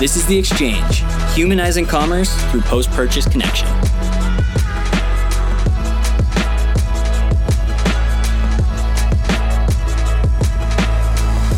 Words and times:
This 0.00 0.16
is 0.16 0.24
The 0.24 0.38
Exchange, 0.38 1.04
humanizing 1.34 1.84
commerce 1.84 2.34
through 2.50 2.62
post 2.62 2.90
purchase 2.92 3.28
connection. 3.28 3.68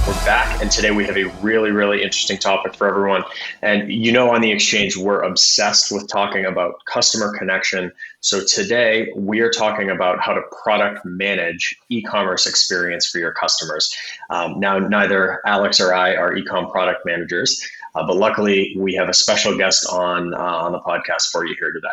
We're 0.04 0.24
back. 0.26 0.60
And 0.60 0.72
today 0.72 0.90
we 0.90 1.04
have 1.04 1.16
a 1.16 1.26
really, 1.40 1.70
really 1.70 2.02
interesting 2.02 2.36
topic 2.36 2.74
for 2.74 2.88
everyone. 2.88 3.22
And 3.62 3.92
you 3.92 4.10
know, 4.10 4.30
on 4.30 4.40
the 4.40 4.50
exchange, 4.50 4.96
we're 4.96 5.22
obsessed 5.22 5.92
with 5.92 6.08
talking 6.08 6.44
about 6.44 6.84
customer 6.86 7.32
connection. 7.38 7.92
So 8.18 8.44
today 8.44 9.12
we 9.14 9.38
are 9.38 9.50
talking 9.50 9.88
about 9.88 10.18
how 10.20 10.32
to 10.32 10.42
product 10.64 11.04
manage 11.04 11.76
e 11.90 12.02
commerce 12.02 12.48
experience 12.48 13.06
for 13.06 13.18
your 13.18 13.32
customers. 13.34 13.94
Um, 14.30 14.58
now, 14.58 14.80
neither 14.80 15.40
Alex 15.46 15.80
or 15.80 15.94
I 15.94 16.16
are 16.16 16.34
e 16.34 16.44
com 16.44 16.72
product 16.72 17.06
managers. 17.06 17.64
Uh, 17.94 18.06
but 18.06 18.16
luckily, 18.16 18.74
we 18.78 18.94
have 18.94 19.08
a 19.08 19.14
special 19.14 19.56
guest 19.56 19.86
on 19.90 20.34
uh, 20.34 20.38
on 20.38 20.72
the 20.72 20.80
podcast 20.80 21.30
for 21.30 21.46
you 21.46 21.54
here 21.58 21.72
today. 21.72 21.88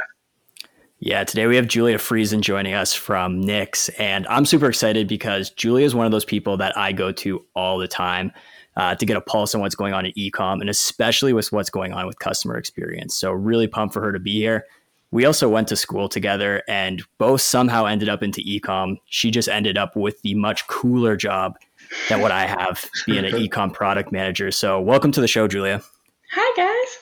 Yeah, 1.01 1.23
today 1.23 1.47
we 1.47 1.55
have 1.55 1.67
Julia 1.67 1.97
Friesen 1.97 2.41
joining 2.41 2.73
us 2.73 2.93
from 2.93 3.41
Knix, 3.41 3.89
and 3.97 4.27
I'm 4.27 4.45
super 4.45 4.67
excited 4.67 5.07
because 5.07 5.49
Julia 5.49 5.85
is 5.85 5.95
one 5.95 6.05
of 6.05 6.11
those 6.11 6.25
people 6.25 6.57
that 6.57 6.77
I 6.77 6.91
go 6.91 7.11
to 7.13 7.45
all 7.55 7.77
the 7.77 7.87
time 7.87 8.33
uh, 8.75 8.95
to 8.95 9.05
get 9.05 9.17
a 9.17 9.21
pulse 9.21 9.55
on 9.55 9.61
what's 9.61 9.75
going 9.75 9.93
on 9.93 10.05
in 10.05 10.11
ecom, 10.13 10.61
and 10.61 10.69
especially 10.69 11.33
with 11.33 11.51
what's 11.51 11.69
going 11.69 11.93
on 11.93 12.05
with 12.05 12.19
customer 12.19 12.57
experience. 12.57 13.15
So 13.15 13.31
really 13.31 13.67
pumped 13.67 13.93
for 13.93 14.01
her 14.01 14.11
to 14.11 14.19
be 14.19 14.33
here. 14.33 14.65
We 15.11 15.25
also 15.25 15.49
went 15.49 15.69
to 15.69 15.75
school 15.75 16.07
together, 16.07 16.63
and 16.67 17.01
both 17.17 17.41
somehow 17.41 17.85
ended 17.85 18.09
up 18.09 18.21
into 18.21 18.41
ecom. 18.41 18.97
She 19.05 19.31
just 19.31 19.49
ended 19.49 19.77
up 19.77 19.95
with 19.95 20.21
the 20.21 20.35
much 20.35 20.67
cooler 20.67 21.15
job 21.15 21.57
than 22.07 22.21
what 22.21 22.31
I 22.31 22.45
have 22.45 22.89
being 23.05 23.25
an 23.25 23.33
ecom 23.33 23.73
product 23.73 24.11
manager. 24.11 24.51
So 24.51 24.79
welcome 24.79 25.11
to 25.11 25.21
the 25.21 25.27
show, 25.27 25.47
Julia. 25.47 25.81
Hi 26.31 26.53
guys. 26.55 26.99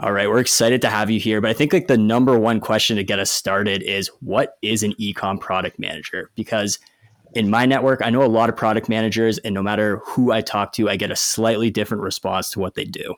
All 0.00 0.12
right, 0.12 0.28
we're 0.28 0.40
excited 0.40 0.82
to 0.82 0.90
have 0.90 1.08
you 1.08 1.20
here. 1.20 1.40
But 1.40 1.50
I 1.50 1.54
think 1.54 1.72
like 1.72 1.86
the 1.86 1.96
number 1.96 2.38
one 2.38 2.58
question 2.58 2.96
to 2.96 3.04
get 3.04 3.20
us 3.20 3.30
started 3.30 3.82
is 3.82 4.10
what 4.20 4.56
is 4.60 4.82
an 4.82 4.92
ecom 4.94 5.40
product 5.40 5.78
manager? 5.78 6.30
Because 6.34 6.80
in 7.34 7.48
my 7.48 7.64
network, 7.64 8.00
I 8.02 8.10
know 8.10 8.24
a 8.24 8.26
lot 8.26 8.48
of 8.48 8.56
product 8.56 8.88
managers, 8.88 9.38
and 9.38 9.54
no 9.54 9.62
matter 9.62 9.98
who 10.04 10.32
I 10.32 10.40
talk 10.40 10.72
to, 10.74 10.88
I 10.88 10.96
get 10.96 11.10
a 11.10 11.16
slightly 11.16 11.70
different 11.70 12.02
response 12.02 12.50
to 12.50 12.60
what 12.60 12.74
they 12.74 12.84
do. 12.84 13.14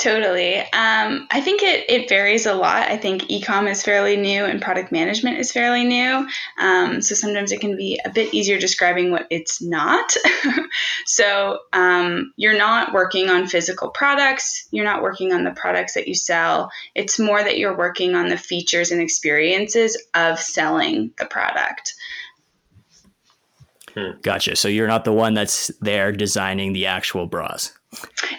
Totally. 0.00 0.60
Um, 0.60 1.28
I 1.30 1.42
think 1.42 1.62
it, 1.62 1.84
it 1.90 2.08
varies 2.08 2.46
a 2.46 2.54
lot. 2.54 2.88
I 2.88 2.96
think 2.96 3.24
ecom 3.24 3.70
is 3.70 3.82
fairly 3.82 4.16
new 4.16 4.46
and 4.46 4.60
product 4.60 4.90
management 4.90 5.38
is 5.38 5.52
fairly 5.52 5.84
new. 5.84 6.26
Um, 6.58 7.02
so 7.02 7.14
sometimes 7.14 7.52
it 7.52 7.60
can 7.60 7.76
be 7.76 8.00
a 8.06 8.08
bit 8.08 8.32
easier 8.32 8.58
describing 8.58 9.10
what 9.10 9.26
it's 9.28 9.60
not. 9.60 10.10
so 11.04 11.58
um, 11.74 12.32
you're 12.36 12.56
not 12.56 12.94
working 12.94 13.28
on 13.28 13.46
physical 13.46 13.90
products, 13.90 14.66
you're 14.70 14.86
not 14.86 15.02
working 15.02 15.34
on 15.34 15.44
the 15.44 15.50
products 15.50 15.92
that 15.92 16.08
you 16.08 16.14
sell. 16.14 16.70
It's 16.94 17.18
more 17.18 17.42
that 17.44 17.58
you're 17.58 17.76
working 17.76 18.14
on 18.14 18.28
the 18.28 18.38
features 18.38 18.90
and 18.90 19.02
experiences 19.02 20.02
of 20.14 20.40
selling 20.40 21.12
the 21.18 21.26
product. 21.26 21.92
Hmm. 23.92 24.12
Gotcha. 24.22 24.56
So 24.56 24.68
you're 24.68 24.88
not 24.88 25.04
the 25.04 25.12
one 25.12 25.34
that's 25.34 25.70
there 25.82 26.10
designing 26.10 26.72
the 26.72 26.86
actual 26.86 27.26
bras. 27.26 27.72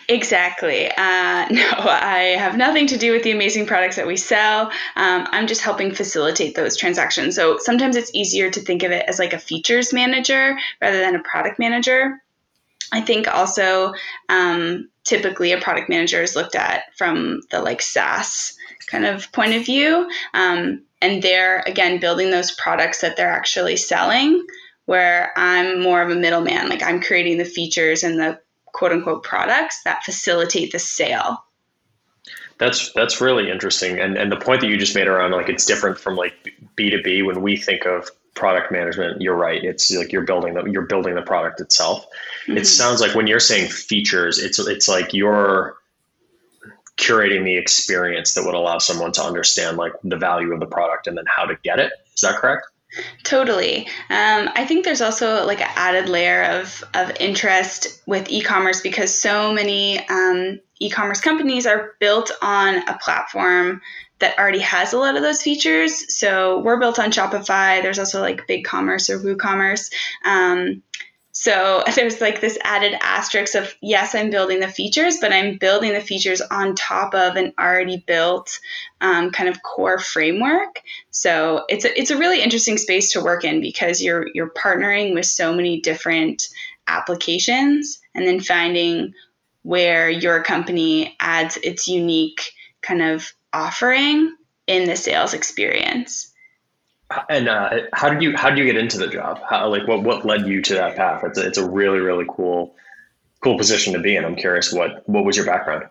Exactly. 0.07 0.89
Uh, 0.91 1.47
no, 1.51 1.71
I 1.85 2.35
have 2.37 2.57
nothing 2.57 2.87
to 2.87 2.97
do 2.97 3.11
with 3.11 3.23
the 3.23 3.31
amazing 3.31 3.65
products 3.65 3.95
that 3.95 4.07
we 4.07 4.17
sell. 4.17 4.71
Um, 4.95 5.27
I'm 5.31 5.47
just 5.47 5.61
helping 5.61 5.93
facilitate 5.93 6.55
those 6.55 6.77
transactions. 6.77 7.35
So 7.35 7.57
sometimes 7.59 7.95
it's 7.95 8.13
easier 8.13 8.49
to 8.51 8.59
think 8.59 8.83
of 8.83 8.91
it 8.91 9.05
as 9.07 9.19
like 9.19 9.33
a 9.33 9.39
features 9.39 9.93
manager 9.93 10.57
rather 10.81 10.99
than 10.99 11.15
a 11.15 11.23
product 11.23 11.59
manager. 11.59 12.21
I 12.93 13.01
think 13.01 13.27
also 13.27 13.93
um, 14.27 14.89
typically 15.05 15.53
a 15.53 15.61
product 15.61 15.89
manager 15.89 16.21
is 16.21 16.35
looked 16.35 16.55
at 16.55 16.83
from 16.97 17.41
the 17.49 17.61
like 17.61 17.81
SaaS 17.81 18.55
kind 18.87 19.05
of 19.05 19.31
point 19.31 19.53
of 19.53 19.65
view. 19.65 20.09
Um, 20.33 20.83
and 21.01 21.23
they're, 21.23 21.63
again, 21.65 21.99
building 21.99 22.31
those 22.31 22.51
products 22.51 23.01
that 23.01 23.15
they're 23.17 23.29
actually 23.29 23.77
selling 23.77 24.45
where 24.85 25.31
I'm 25.37 25.81
more 25.81 26.01
of 26.01 26.09
a 26.09 26.15
middleman. 26.15 26.67
Like 26.67 26.83
I'm 26.83 27.01
creating 27.01 27.37
the 27.37 27.45
features 27.45 28.03
and 28.03 28.19
the 28.19 28.39
quote 28.73 28.91
unquote 28.91 29.23
products 29.23 29.81
that 29.83 30.03
facilitate 30.03 30.71
the 30.71 30.79
sale. 30.79 31.43
That's 32.57 32.91
that's 32.93 33.19
really 33.19 33.49
interesting, 33.49 33.99
and 33.99 34.17
and 34.17 34.31
the 34.31 34.37
point 34.37 34.61
that 34.61 34.67
you 34.67 34.77
just 34.77 34.93
made 34.93 35.07
around 35.07 35.31
like 35.31 35.49
it's 35.49 35.65
different 35.65 35.97
from 35.97 36.15
like 36.15 36.53
B 36.75 36.91
two 36.91 37.01
B 37.01 37.23
when 37.23 37.41
we 37.41 37.57
think 37.57 37.85
of 37.85 38.09
product 38.35 38.71
management. 38.71 39.21
You're 39.21 39.35
right. 39.35 39.63
It's 39.63 39.91
like 39.91 40.11
you're 40.11 40.25
building 40.25 40.53
the 40.53 40.65
you're 40.65 40.85
building 40.85 41.15
the 41.15 41.23
product 41.23 41.59
itself. 41.59 42.05
Mm-hmm. 42.47 42.57
It 42.57 42.65
sounds 42.65 43.01
like 43.01 43.15
when 43.15 43.27
you're 43.27 43.39
saying 43.39 43.69
features, 43.69 44.37
it's 44.37 44.59
it's 44.59 44.87
like 44.87 45.13
you're 45.13 45.75
curating 46.97 47.43
the 47.43 47.57
experience 47.57 48.35
that 48.35 48.45
would 48.45 48.53
allow 48.53 48.77
someone 48.77 49.11
to 49.13 49.23
understand 49.23 49.77
like 49.77 49.93
the 50.03 50.17
value 50.17 50.53
of 50.53 50.59
the 50.59 50.67
product 50.67 51.07
and 51.07 51.17
then 51.17 51.25
how 51.27 51.45
to 51.45 51.57
get 51.63 51.79
it. 51.79 51.91
Is 52.13 52.21
that 52.21 52.35
correct? 52.35 52.67
Totally. 53.23 53.87
Um, 54.09 54.49
I 54.55 54.65
think 54.65 54.83
there's 54.83 55.01
also 55.01 55.45
like 55.45 55.61
an 55.61 55.69
added 55.75 56.09
layer 56.09 56.43
of, 56.43 56.83
of 56.93 57.11
interest 57.19 58.01
with 58.05 58.29
e-commerce 58.29 58.81
because 58.81 59.19
so 59.19 59.53
many 59.53 60.05
um, 60.09 60.59
e-commerce 60.79 61.21
companies 61.21 61.65
are 61.65 61.93
built 61.99 62.31
on 62.41 62.87
a 62.87 62.97
platform 62.97 63.81
that 64.19 64.37
already 64.37 64.59
has 64.59 64.93
a 64.93 64.97
lot 64.97 65.15
of 65.15 65.21
those 65.21 65.41
features. 65.41 66.15
So 66.17 66.59
we're 66.59 66.79
built 66.79 66.99
on 66.99 67.11
Shopify. 67.11 67.81
There's 67.81 67.99
also 67.99 68.21
like 68.21 68.47
BigCommerce 68.47 69.09
or 69.09 69.19
WooCommerce. 69.19 69.91
Um, 70.25 70.83
so 71.41 71.83
there's 71.95 72.21
like 72.21 72.39
this 72.39 72.59
added 72.61 72.95
asterisk 73.01 73.55
of 73.55 73.75
yes, 73.81 74.13
I'm 74.13 74.29
building 74.29 74.59
the 74.59 74.67
features, 74.67 75.17
but 75.19 75.33
I'm 75.33 75.57
building 75.57 75.93
the 75.93 75.99
features 75.99 76.39
on 76.39 76.75
top 76.75 77.15
of 77.15 77.35
an 77.35 77.51
already 77.59 78.03
built 78.05 78.59
um, 79.01 79.31
kind 79.31 79.49
of 79.49 79.63
core 79.63 79.97
framework. 79.97 80.81
So 81.09 81.65
it's 81.67 81.83
a, 81.83 81.99
it's 81.99 82.11
a 82.11 82.17
really 82.17 82.43
interesting 82.43 82.77
space 82.77 83.11
to 83.13 83.23
work 83.23 83.43
in 83.43 83.59
because 83.59 84.03
you're 84.03 84.27
you're 84.35 84.51
partnering 84.51 85.15
with 85.15 85.25
so 85.25 85.51
many 85.51 85.81
different 85.81 86.47
applications 86.87 87.99
and 88.13 88.27
then 88.27 88.39
finding 88.39 89.15
where 89.63 90.11
your 90.11 90.43
company 90.43 91.15
adds 91.19 91.57
its 91.57 91.87
unique 91.87 92.51
kind 92.83 93.01
of 93.01 93.33
offering 93.51 94.35
in 94.67 94.87
the 94.87 94.95
sales 94.95 95.33
experience. 95.33 96.30
And 97.29 97.47
uh, 97.47 97.69
how 97.93 98.09
did 98.09 98.21
you 98.21 98.35
how 98.35 98.49
did 98.49 98.59
you 98.59 98.65
get 98.65 98.77
into 98.77 98.97
the 98.97 99.07
job? 99.07 99.39
How, 99.47 99.69
like 99.69 99.87
what 99.87 100.03
what 100.03 100.25
led 100.25 100.47
you 100.47 100.61
to 100.61 100.73
that 100.75 100.95
path? 100.95 101.23
It's 101.23 101.37
a, 101.37 101.45
it's 101.45 101.57
a 101.57 101.69
really 101.69 101.99
really 101.99 102.25
cool 102.29 102.75
cool 103.43 103.57
position 103.57 103.93
to 103.93 103.99
be 103.99 104.15
in. 104.15 104.25
I'm 104.25 104.35
curious 104.35 104.71
what 104.71 105.07
what 105.07 105.25
was 105.25 105.37
your 105.37 105.45
background? 105.45 105.85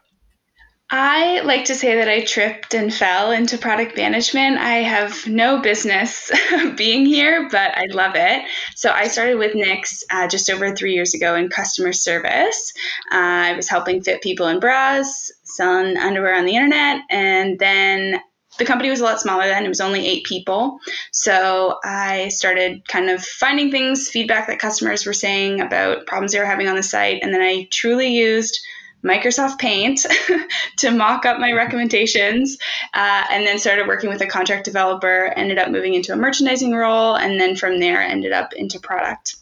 I 0.92 1.40
like 1.42 1.66
to 1.66 1.76
say 1.76 1.94
that 1.94 2.08
I 2.08 2.24
tripped 2.24 2.74
and 2.74 2.92
fell 2.92 3.30
into 3.30 3.56
product 3.56 3.96
management. 3.96 4.58
I 4.58 4.78
have 4.78 5.24
no 5.28 5.60
business 5.60 6.32
being 6.76 7.06
here, 7.06 7.48
but 7.48 7.78
I 7.78 7.86
love 7.90 8.16
it. 8.16 8.42
So 8.74 8.90
I 8.90 9.06
started 9.06 9.38
with 9.38 9.54
Knix 9.54 10.02
uh, 10.10 10.26
just 10.26 10.50
over 10.50 10.74
three 10.74 10.94
years 10.94 11.14
ago 11.14 11.36
in 11.36 11.48
customer 11.48 11.92
service. 11.92 12.72
Uh, 13.12 13.14
I 13.14 13.52
was 13.54 13.68
helping 13.68 14.02
fit 14.02 14.20
people 14.20 14.48
in 14.48 14.58
bras, 14.58 15.30
selling 15.44 15.96
underwear 15.96 16.34
on 16.34 16.44
the 16.44 16.56
internet, 16.56 17.02
and 17.08 17.56
then 17.60 18.20
the 18.60 18.66
company 18.66 18.90
was 18.90 19.00
a 19.00 19.04
lot 19.04 19.20
smaller 19.20 19.46
then. 19.48 19.64
It 19.64 19.68
was 19.68 19.80
only 19.80 20.06
eight 20.06 20.24
people. 20.24 20.78
So 21.12 21.78
I 21.82 22.28
started 22.28 22.86
kind 22.88 23.08
of 23.08 23.24
finding 23.24 23.70
things, 23.70 24.08
feedback 24.08 24.46
that 24.48 24.58
customers 24.58 25.06
were 25.06 25.14
saying 25.14 25.62
about 25.62 26.06
problems 26.06 26.32
they 26.32 26.38
were 26.38 26.44
having 26.44 26.68
on 26.68 26.76
the 26.76 26.82
site. 26.82 27.22
And 27.22 27.32
then 27.32 27.40
I 27.40 27.66
truly 27.70 28.14
used 28.14 28.60
Microsoft 29.02 29.58
Paint 29.58 30.04
to 30.76 30.90
mock 30.90 31.24
up 31.24 31.40
my 31.40 31.52
recommendations, 31.52 32.58
uh, 32.92 33.24
and 33.30 33.46
then 33.46 33.58
started 33.58 33.86
working 33.86 34.10
with 34.10 34.20
a 34.20 34.26
contract 34.26 34.66
developer. 34.66 35.32
Ended 35.36 35.58
up 35.58 35.70
moving 35.70 35.94
into 35.94 36.12
a 36.12 36.16
merchandising 36.16 36.74
role, 36.74 37.16
and 37.16 37.40
then 37.40 37.56
from 37.56 37.80
there 37.80 38.02
ended 38.02 38.32
up 38.32 38.52
into 38.52 38.78
product. 38.78 39.36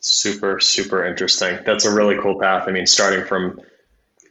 Super, 0.00 0.60
super 0.60 1.06
interesting. 1.06 1.58
That's 1.64 1.86
a 1.86 1.94
really 1.94 2.18
cool 2.20 2.38
path. 2.38 2.68
I 2.68 2.72
mean, 2.72 2.86
starting 2.86 3.24
from 3.24 3.58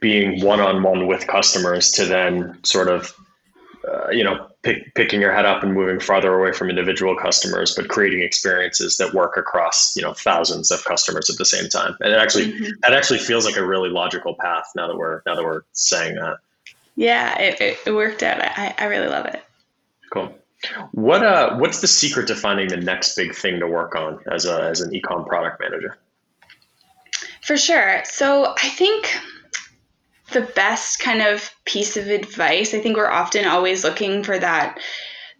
being 0.00 0.44
one 0.44 0.60
on 0.60 0.84
one 0.84 1.08
with 1.08 1.26
customers 1.26 1.90
to 1.92 2.06
then 2.06 2.60
sort 2.62 2.86
of 2.86 3.12
you 4.12 4.24
know, 4.24 4.48
pick, 4.62 4.94
picking 4.94 5.20
your 5.20 5.32
head 5.32 5.46
up 5.46 5.62
and 5.62 5.74
moving 5.74 6.00
farther 6.00 6.34
away 6.34 6.52
from 6.52 6.70
individual 6.70 7.16
customers, 7.16 7.74
but 7.74 7.88
creating 7.88 8.20
experiences 8.20 8.96
that 8.98 9.14
work 9.14 9.36
across, 9.36 9.96
you 9.96 10.02
know, 10.02 10.12
thousands 10.12 10.70
of 10.70 10.84
customers 10.84 11.30
at 11.30 11.36
the 11.36 11.44
same 11.44 11.68
time. 11.68 11.96
And 12.00 12.12
it 12.12 12.18
actually, 12.18 12.52
mm-hmm. 12.52 12.70
that 12.82 12.92
actually 12.92 13.18
feels 13.18 13.44
like 13.44 13.56
a 13.56 13.66
really 13.66 13.88
logical 13.88 14.34
path 14.34 14.70
now 14.76 14.86
that 14.88 14.96
we're, 14.96 15.22
now 15.26 15.34
that 15.34 15.44
we're 15.44 15.62
saying 15.72 16.16
that. 16.16 16.38
Yeah, 16.96 17.38
it, 17.38 17.78
it 17.86 17.94
worked 17.94 18.22
out. 18.22 18.40
I, 18.42 18.74
I 18.78 18.84
really 18.84 19.08
love 19.08 19.26
it. 19.26 19.42
Cool. 20.12 20.34
What, 20.92 21.24
uh, 21.24 21.56
what's 21.56 21.80
the 21.80 21.88
secret 21.88 22.26
to 22.26 22.34
finding 22.34 22.68
the 22.68 22.76
next 22.76 23.16
big 23.16 23.34
thing 23.34 23.60
to 23.60 23.66
work 23.66 23.94
on 23.94 24.20
as 24.30 24.44
a, 24.44 24.62
as 24.64 24.80
an 24.82 24.90
ecom 24.92 25.26
product 25.26 25.60
manager? 25.60 25.98
For 27.42 27.56
sure. 27.56 28.02
So 28.04 28.54
I 28.62 28.68
think 28.68 29.18
the 30.30 30.42
best 30.54 31.00
kind 31.00 31.22
of 31.22 31.50
piece 31.64 31.96
of 31.96 32.08
advice. 32.08 32.74
I 32.74 32.80
think 32.80 32.96
we're 32.96 33.10
often 33.10 33.46
always 33.46 33.84
looking 33.84 34.22
for 34.22 34.38
that 34.38 34.78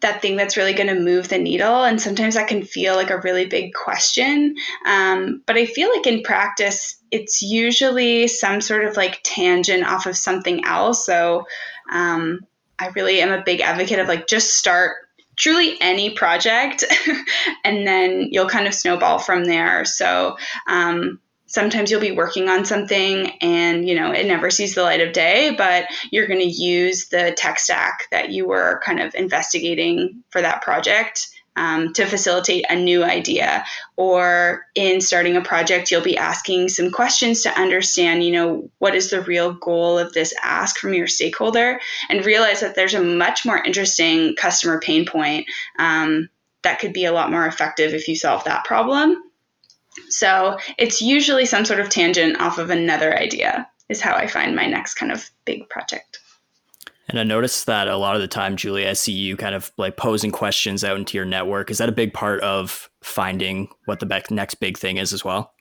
that 0.00 0.22
thing 0.22 0.37
that's 0.37 0.56
really 0.56 0.72
going 0.72 0.88
to 0.88 0.98
move 0.98 1.28
the 1.28 1.38
needle. 1.38 1.84
And 1.84 2.00
sometimes 2.00 2.34
that 2.34 2.48
can 2.48 2.64
feel 2.64 2.94
like 2.94 3.10
a 3.10 3.20
really 3.20 3.46
big 3.46 3.75
question. 3.75 4.56
Um, 4.87 5.42
but 5.46 5.56
I 5.56 5.66
feel 5.66 5.90
like 5.94 6.06
in 6.06 6.22
practice, 6.22 6.96
it's 7.10 7.42
usually 7.42 8.26
some 8.26 8.60
sort 8.60 8.84
of 8.84 8.96
like 8.96 9.20
tangent 9.22 9.84
off 9.84 10.06
of 10.06 10.16
something 10.16 10.64
else. 10.64 11.04
So 11.04 11.46
um, 11.92 12.40
I 12.78 12.88
really 12.88 13.20
am 13.20 13.31
a 13.31 13.44
big 13.44 13.60
advocate 13.60 13.98
of 13.98 14.08
like 14.08 14.26
just 14.26 14.54
start 14.54 14.96
truly 15.37 15.76
any 15.81 16.10
project 16.10 16.84
and 17.64 17.87
then 17.87 18.28
you'll 18.31 18.48
kind 18.48 18.66
of 18.66 18.75
snowball 18.75 19.19
from 19.19 19.44
there. 19.44 19.84
So, 19.84 20.37
um, 20.66 21.19
sometimes 21.50 21.91
you'll 21.91 22.00
be 22.00 22.12
working 22.12 22.49
on 22.49 22.64
something 22.64 23.31
and 23.41 23.87
you 23.87 23.94
know 23.94 24.12
it 24.12 24.26
never 24.26 24.50
sees 24.50 24.75
the 24.75 24.82
light 24.82 25.00
of 25.00 25.12
day 25.12 25.55
but 25.56 25.87
you're 26.11 26.26
going 26.26 26.41
to 26.41 26.47
use 26.47 27.08
the 27.08 27.35
tech 27.37 27.58
stack 27.58 28.05
that 28.11 28.31
you 28.31 28.47
were 28.47 28.81
kind 28.85 29.00
of 29.00 29.14
investigating 29.14 30.23
for 30.31 30.41
that 30.41 30.62
project 30.62 31.29
um, 31.56 31.93
to 31.94 32.06
facilitate 32.06 32.64
a 32.70 32.76
new 32.76 33.02
idea. 33.02 33.64
Or 33.97 34.67
in 34.76 35.00
starting 35.00 35.37
a 35.37 35.43
project 35.43 35.91
you'll 35.91 36.00
be 36.00 36.17
asking 36.17 36.69
some 36.69 36.91
questions 36.91 37.43
to 37.43 37.58
understand 37.58 38.25
you 38.25 38.32
know 38.32 38.70
what 38.79 38.94
is 38.94 39.11
the 39.11 39.20
real 39.20 39.52
goal 39.52 39.99
of 39.99 40.12
this 40.12 40.32
ask 40.43 40.79
from 40.79 40.94
your 40.94 41.08
stakeholder 41.08 41.81
and 42.08 42.25
realize 42.25 42.61
that 42.61 42.76
there's 42.76 42.94
a 42.94 43.02
much 43.02 43.44
more 43.44 43.62
interesting 43.62 44.37
customer 44.37 44.81
pain 44.81 45.05
point 45.05 45.47
um, 45.79 46.29
that 46.62 46.79
could 46.79 46.93
be 46.93 47.05
a 47.05 47.12
lot 47.12 47.31
more 47.31 47.47
effective 47.47 47.93
if 47.93 48.06
you 48.08 48.14
solve 48.14 48.44
that 48.44 48.64
problem 48.64 49.20
so 50.08 50.58
it's 50.78 51.00
usually 51.00 51.46
some 51.46 51.64
sort 51.64 51.81
of 51.81 51.88
tangent 51.88 52.40
off 52.40 52.58
of 52.58 52.70
another 52.70 53.16
idea, 53.16 53.69
is 53.88 54.00
how 54.00 54.14
I 54.14 54.26
find 54.26 54.54
my 54.54 54.66
next 54.66 54.94
kind 54.94 55.12
of 55.12 55.31
big 55.44 55.69
project. 55.69 56.20
And 57.08 57.19
I 57.19 57.25
noticed 57.25 57.66
that 57.66 57.88
a 57.88 57.96
lot 57.96 58.14
of 58.14 58.20
the 58.20 58.28
time, 58.28 58.56
Julia, 58.56 58.88
I 58.88 58.92
see 58.92 59.12
you 59.12 59.37
kind 59.37 59.56
of 59.56 59.72
like 59.76 59.96
posing 59.96 60.31
questions 60.31 60.84
out 60.84 60.96
into 60.96 61.19
your 61.19 61.25
network. 61.25 61.69
Is 61.70 61.78
that 61.78 61.88
a 61.88 61.92
big 61.92 62.14
part 62.14 62.40
of 62.42 62.88
finding 63.02 63.69
what 63.87 63.98
the 63.98 64.25
next 64.31 64.54
big 64.56 64.78
thing 64.78 64.96
is 64.96 65.12
as 65.12 65.25
well? 65.25 65.52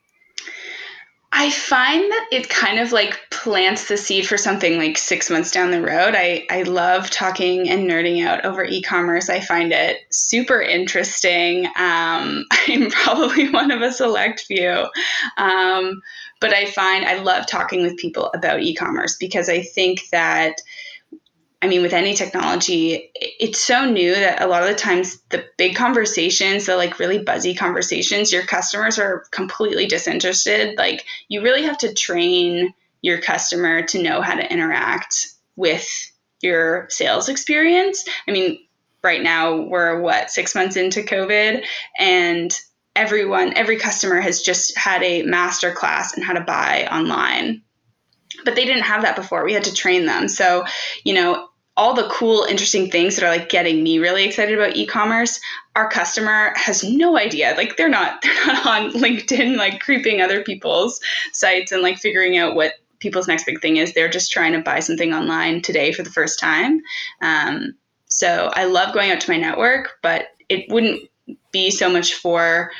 I 1.31 1.51
find 1.51 2.11
that 2.11 2.27
it 2.31 2.49
kind 2.49 2.79
of 2.79 2.91
like 2.91 3.19
plants 3.29 3.87
the 3.87 3.97
seed 3.97 4.27
for 4.27 4.37
something 4.37 4.77
like 4.77 4.97
six 4.97 5.29
months 5.29 5.51
down 5.51 5.69
the 5.69 5.81
road. 5.81 6.15
I, 6.15 6.47
I 6.49 6.63
love 6.63 7.11
talking 7.11 7.69
and 7.69 7.87
nerding 7.87 8.25
out 8.25 8.43
over 8.45 8.63
e 8.63 8.81
commerce. 8.81 9.29
I 9.29 9.39
find 9.39 9.71
it 9.71 9.99
super 10.09 10.59
interesting. 10.59 11.67
Um, 11.77 12.45
I'm 12.67 12.89
probably 12.89 13.49
one 13.51 13.69
of 13.69 13.81
a 13.81 13.91
select 13.91 14.41
few. 14.41 14.87
Um, 15.37 16.01
but 16.41 16.53
I 16.53 16.65
find 16.65 17.05
I 17.05 17.21
love 17.21 17.45
talking 17.45 17.83
with 17.83 17.97
people 17.97 18.31
about 18.33 18.61
e 18.61 18.73
commerce 18.73 19.15
because 19.17 19.49
I 19.49 19.61
think 19.61 20.09
that 20.11 20.61
I 21.61 21.67
mean, 21.67 21.81
with 21.81 21.93
any 21.93 22.13
technology, 22.13 23.11
it's 23.15 23.59
so 23.59 23.83
new 23.89 24.15
that 24.15 24.41
a 24.41 24.47
lot 24.47 24.63
of 24.63 24.69
the 24.69 24.75
times 24.75 25.19
the 25.29 25.45
big 25.57 25.75
conversations, 25.75 26.65
the 26.65 26.77
like 26.77 26.99
really 26.99 27.19
buzzy 27.19 27.53
conversations, 27.53 28.31
your 28.31 28.43
customers 28.43 28.97
are 28.97 29.25
completely 29.31 29.85
disinterested. 29.85 30.77
Like, 30.77 31.05
you 31.27 31.41
really 31.41 31.63
have 31.63 31.77
to 31.79 31.93
train 31.93 32.73
your 33.01 33.19
customer 33.19 33.81
to 33.87 34.01
know 34.01 34.21
how 34.21 34.35
to 34.35 34.51
interact 34.51 35.27
with 35.57 35.85
your 36.41 36.87
sales 36.89 37.27
experience. 37.27 38.07
I 38.25 38.31
mean, 38.31 38.59
right 39.03 39.21
now 39.21 39.57
we're 39.57 39.99
what, 39.99 40.31
six 40.31 40.55
months 40.55 40.77
into 40.77 41.01
COVID, 41.01 41.65
and 41.97 42.57
everyone, 42.95 43.53
every 43.55 43.77
customer 43.77 44.21
has 44.21 44.41
just 44.41 44.77
had 44.77 45.03
a 45.03 45.23
master 45.23 45.73
class 45.73 46.15
in 46.15 46.23
how 46.23 46.33
to 46.33 46.41
buy 46.41 46.87
online 46.89 47.63
but 48.45 48.55
they 48.55 48.65
didn't 48.65 48.83
have 48.83 49.01
that 49.01 49.15
before. 49.15 49.43
We 49.43 49.53
had 49.53 49.65
to 49.65 49.73
train 49.73 50.05
them. 50.05 50.27
So, 50.27 50.65
you 51.03 51.13
know, 51.13 51.48
all 51.79 51.93
the 51.93 52.09
cool, 52.09 52.43
interesting 52.43 52.91
things 52.91 53.15
that 53.15 53.23
are 53.23 53.29
like 53.29 53.47
getting 53.47 53.81
me 53.81 53.99
really 53.99 54.25
excited 54.25 54.53
about 54.53 54.75
e-commerce, 54.75 55.39
our 55.77 55.89
customer 55.89 56.51
has 56.57 56.83
no 56.83 57.17
idea. 57.17 57.53
Like 57.55 57.77
they're 57.77 57.87
not 57.87 58.21
they're 58.23 58.45
not 58.45 58.65
on 58.65 58.91
LinkedIn 58.91 59.55
like 59.55 59.79
creeping 59.79 60.21
other 60.21 60.43
people's 60.43 60.99
sites 61.31 61.71
and 61.71 61.81
like 61.81 61.97
figuring 61.97 62.37
out 62.37 62.53
what 62.53 62.73
people's 62.99 63.29
next 63.29 63.45
big 63.45 63.61
thing 63.61 63.77
is. 63.77 63.93
They're 63.93 64.09
just 64.09 64.29
trying 64.29 64.51
to 64.51 64.59
buy 64.59 64.81
something 64.81 65.13
online 65.13 65.61
today 65.61 65.93
for 65.93 66.03
the 66.03 66.09
first 66.09 66.37
time. 66.37 66.81
Um, 67.21 67.75
so 68.07 68.51
I 68.53 68.65
love 68.65 68.93
going 68.93 69.11
out 69.11 69.21
to 69.21 69.31
my 69.31 69.37
network, 69.37 69.99
but 70.03 70.25
it 70.49 70.69
wouldn't 70.69 71.09
be 71.53 71.71
so 71.71 71.89
much 71.89 72.15
for 72.15 72.71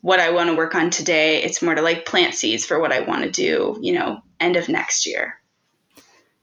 what 0.00 0.18
I 0.18 0.32
want 0.32 0.50
to 0.50 0.56
work 0.56 0.74
on 0.74 0.90
today. 0.90 1.40
It's 1.40 1.62
more 1.62 1.76
to 1.76 1.82
like 1.82 2.04
plant 2.04 2.34
seeds 2.34 2.64
for 2.64 2.80
what 2.80 2.92
I 2.92 2.98
want 3.00 3.22
to 3.22 3.30
do, 3.30 3.78
you 3.80 3.92
know, 3.92 4.22
end 4.40 4.56
of 4.56 4.68
next 4.68 5.06
year. 5.06 5.38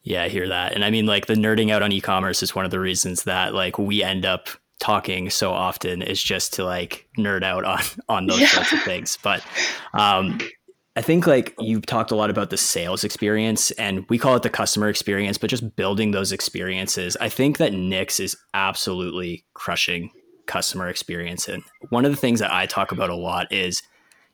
Yeah, 0.04 0.24
I 0.24 0.30
hear 0.30 0.48
that. 0.48 0.74
And 0.74 0.84
I 0.84 0.90
mean, 0.90 1.06
like 1.06 1.28
the 1.28 1.36
nerding 1.36 1.72
out 1.72 1.84
on 1.84 1.92
e-commerce 1.92 2.42
is 2.42 2.56
one 2.56 2.66
of 2.66 2.72
the 2.72 2.80
reasons 2.80 3.24
that 3.24 3.54
like 3.54 3.78
we 3.78 4.04
end 4.04 4.26
up 4.26 4.50
talking 4.80 5.30
so 5.30 5.52
often 5.52 6.02
is 6.02 6.22
just 6.22 6.54
to 6.54 6.64
like 6.66 7.08
nerd 7.18 7.44
out 7.44 7.64
on 7.64 7.82
on 8.10 8.26
those 8.26 8.42
yeah. 8.42 8.48
sorts 8.48 8.74
of 8.74 8.82
things. 8.84 9.18
But 9.22 9.46
um 9.94 10.40
I 10.96 11.02
think 11.02 11.26
like 11.26 11.54
you've 11.58 11.86
talked 11.86 12.12
a 12.12 12.16
lot 12.16 12.30
about 12.30 12.50
the 12.50 12.58
sales 12.58 13.06
experience 13.06 13.72
and 13.72 14.06
we 14.10 14.18
call 14.18 14.36
it 14.36 14.44
the 14.44 14.50
customer 14.50 14.90
experience, 14.90 15.38
but 15.38 15.50
just 15.50 15.76
building 15.78 16.12
those 16.12 16.34
experiences. 16.34 17.16
I 17.22 17.30
think 17.30 17.60
that 17.60 17.72
Knix 17.72 18.20
is 18.20 18.36
absolutely 18.54 19.46
crushing 19.54 20.12
customer 20.48 20.90
experience. 20.90 21.48
And 21.48 21.64
one 21.92 22.04
of 22.04 22.12
the 22.12 22.18
things 22.18 22.42
that 22.42 22.52
I 22.52 22.66
talk 22.66 22.92
about 22.92 23.10
a 23.10 23.16
lot 23.16 23.50
is 23.54 23.82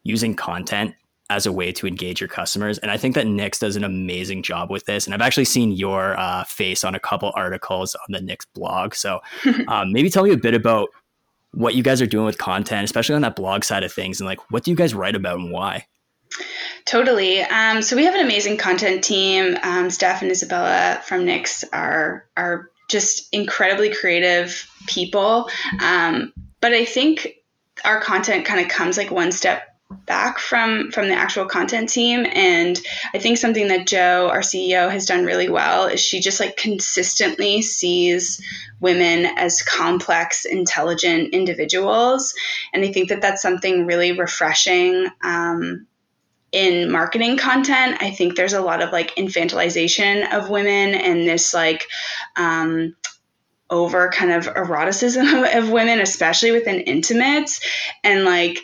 using 0.02 0.34
content 0.34 0.96
as 1.30 1.46
a 1.46 1.52
way 1.52 1.72
to 1.74 1.88
engage 1.88 2.22
your 2.22 2.28
customers. 2.28 2.78
And 2.78 2.90
I 2.90 2.98
think 2.98 3.16
that 3.16 3.26
Knix 3.26 3.60
does 3.60 3.76
an 3.76 3.84
amazing 3.84 4.44
job 4.44 4.70
with 4.70 4.86
this. 4.86 5.06
And 5.06 5.14
I've 5.14 5.22
actually 5.22 5.46
seen 5.46 5.72
your 5.72 6.18
uh, 6.20 6.44
face 6.46 6.84
on 6.84 6.96
a 6.96 7.00
couple 7.00 7.32
articles 7.36 7.96
on 7.96 8.14
the 8.14 8.20
Knix 8.20 8.46
blog. 8.54 8.96
So 8.96 9.20
um, 9.68 9.92
maybe 9.92 10.10
tell 10.10 10.24
me 10.24 10.32
a 10.32 10.38
bit 10.38 10.54
about 10.54 10.90
what 11.52 11.76
you 11.76 11.84
guys 11.84 12.02
are 12.02 12.08
doing 12.08 12.26
with 12.26 12.38
content, 12.38 12.86
especially 12.86 13.16
on 13.16 13.22
that 13.22 13.36
blog 13.36 13.64
side 13.64 13.84
of 13.84 13.92
things. 13.92 14.20
And 14.20 14.28
like, 14.28 14.52
what 14.52 14.64
do 14.64 14.72
you 14.72 14.78
guys 14.78 14.94
write 14.94 15.16
about 15.16 15.40
and 15.40 15.52
why? 15.52 15.86
Totally. 16.86 17.42
Um, 17.42 17.82
so 17.82 17.96
we 17.96 18.06
have 18.06 18.16
an 18.16 18.24
amazing 18.24 18.58
content 18.58 19.04
team. 19.04 19.58
Um, 19.64 19.90
Steph 19.90 20.22
and 20.22 20.32
Isabella 20.32 21.02
from 21.04 21.26
Knix 21.26 21.64
are 21.74 22.26
are 22.38 22.70
just 22.90 23.28
incredibly 23.34 23.94
creative 23.94 24.70
people. 24.88 25.50
Um, 25.82 26.32
but 26.62 26.74
I 26.74 26.86
think 26.86 27.36
our 27.84 28.00
content 28.02 28.46
kind 28.46 28.62
of 28.62 28.70
comes 28.70 28.98
like 28.98 29.12
one 29.12 29.32
step 29.32 29.77
back 30.06 30.38
from 30.38 30.92
from 30.92 31.08
the 31.08 31.14
actual 31.14 31.46
content 31.46 31.90
team. 31.90 32.26
And 32.34 32.80
i 33.14 33.20
think 33.20 33.38
something 33.38 33.68
that 33.70 33.88
joe 33.88 34.30
our 34.30 34.42
ceo 34.42 34.92
has 34.92 35.06
done 35.06 35.26
really 35.26 35.50
well 35.50 35.86
is 35.86 36.02
she 36.02 36.20
just 36.20 36.40
like 36.40 36.58
consistently 36.58 37.62
sees 37.62 38.42
women 38.80 39.26
as 39.38 39.62
complex 39.64 40.46
intelligent 40.46 41.34
individuals. 41.34 42.34
And 42.74 42.84
i 42.84 42.92
think 42.92 43.10
that 43.10 43.22
that's 43.22 43.42
something 43.42 43.86
really 43.86 44.12
refreshing 44.12 45.08
um, 45.24 45.88
in 46.52 46.92
marketing 46.92 47.38
content. 47.38 47.98
I 48.02 48.12
think 48.12 48.36
there's 48.36 48.54
a 48.54 48.62
lot 48.62 48.82
of 48.82 48.92
like 48.92 49.16
infantilization 49.16 50.34
of 50.34 50.50
women 50.50 50.96
and 50.96 51.28
this 51.28 51.54
like 51.54 51.86
um, 52.36 52.96
over 53.70 54.10
kind 54.10 54.32
of 54.32 54.48
eroticism 54.48 55.44
of 55.58 55.70
women 55.70 56.00
especially 56.00 56.52
within 56.52 56.82
intimates. 56.82 57.60
And 58.04 58.24
like 58.24 58.60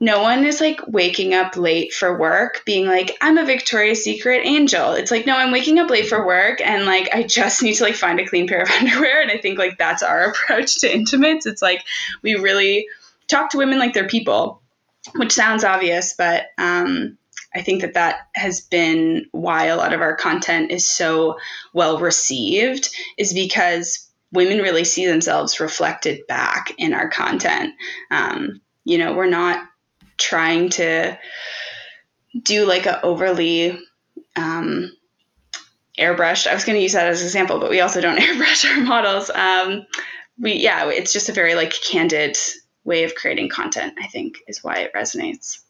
no 0.00 0.22
one 0.22 0.44
is 0.44 0.60
like 0.60 0.80
waking 0.86 1.34
up 1.34 1.56
late 1.56 1.92
for 1.92 2.18
work 2.18 2.62
being 2.64 2.86
like 2.86 3.16
i'm 3.20 3.38
a 3.38 3.44
victoria's 3.44 4.04
secret 4.04 4.42
angel. 4.44 4.92
It's 4.92 5.10
like 5.10 5.26
no 5.26 5.36
i'm 5.36 5.52
waking 5.52 5.78
up 5.78 5.90
late 5.90 6.08
for 6.08 6.26
work 6.26 6.60
and 6.60 6.86
like 6.86 7.08
i 7.14 7.22
just 7.22 7.62
need 7.62 7.74
to 7.74 7.84
like 7.84 7.94
find 7.94 8.20
a 8.20 8.26
clean 8.26 8.46
pair 8.46 8.62
of 8.62 8.70
underwear. 8.80 9.22
And 9.22 9.30
i 9.30 9.38
think 9.38 9.58
like 9.58 9.78
that's 9.78 10.02
our 10.02 10.24
approach 10.30 10.78
to 10.80 10.92
intimates. 10.92 11.46
It's 11.46 11.62
like 11.62 11.84
we 12.22 12.34
really 12.34 12.88
talk 13.28 13.50
to 13.50 13.58
women 13.58 13.78
like 13.78 13.94
they're 13.94 14.08
people 14.08 14.62
which 15.14 15.32
sounds 15.32 15.62
obvious 15.62 16.14
but 16.14 16.46
um, 16.58 17.16
i 17.54 17.62
think 17.62 17.80
that 17.80 17.94
that 17.94 18.28
has 18.34 18.60
been 18.60 19.26
why 19.32 19.66
a 19.66 19.76
lot 19.76 19.92
of 19.92 20.00
our 20.00 20.16
content 20.16 20.70
is 20.70 20.86
so 20.86 21.36
well 21.72 21.98
received 21.98 22.90
is 23.16 23.32
because 23.32 24.06
women 24.32 24.58
really 24.58 24.84
see 24.84 25.06
themselves 25.06 25.60
reflected 25.60 26.26
back 26.26 26.72
in 26.78 26.92
our 26.92 27.08
content. 27.08 27.72
Um, 28.10 28.60
you 28.84 28.98
know 28.98 29.14
we're 29.14 29.28
not 29.28 29.66
trying 30.18 30.70
to 30.70 31.18
do 32.42 32.66
like 32.66 32.86
a 32.86 33.02
overly 33.02 33.78
um, 34.36 34.92
airbrushed. 35.98 36.46
I 36.46 36.54
was 36.54 36.64
going 36.64 36.76
to 36.76 36.82
use 36.82 36.92
that 36.92 37.06
as 37.06 37.20
an 37.20 37.26
example, 37.26 37.58
but 37.58 37.70
we 37.70 37.80
also 37.80 38.00
don't 38.00 38.18
airbrush 38.20 38.70
our 38.70 38.82
models. 38.82 39.30
Um, 39.30 39.86
we 40.38 40.54
yeah, 40.54 40.88
it's 40.90 41.12
just 41.12 41.28
a 41.28 41.32
very 41.32 41.54
like 41.54 41.72
candid 41.72 42.36
way 42.84 43.04
of 43.04 43.14
creating 43.14 43.48
content. 43.48 43.94
I 44.00 44.06
think 44.06 44.38
is 44.46 44.62
why 44.62 44.76
it 44.76 44.92
resonates. 44.94 45.60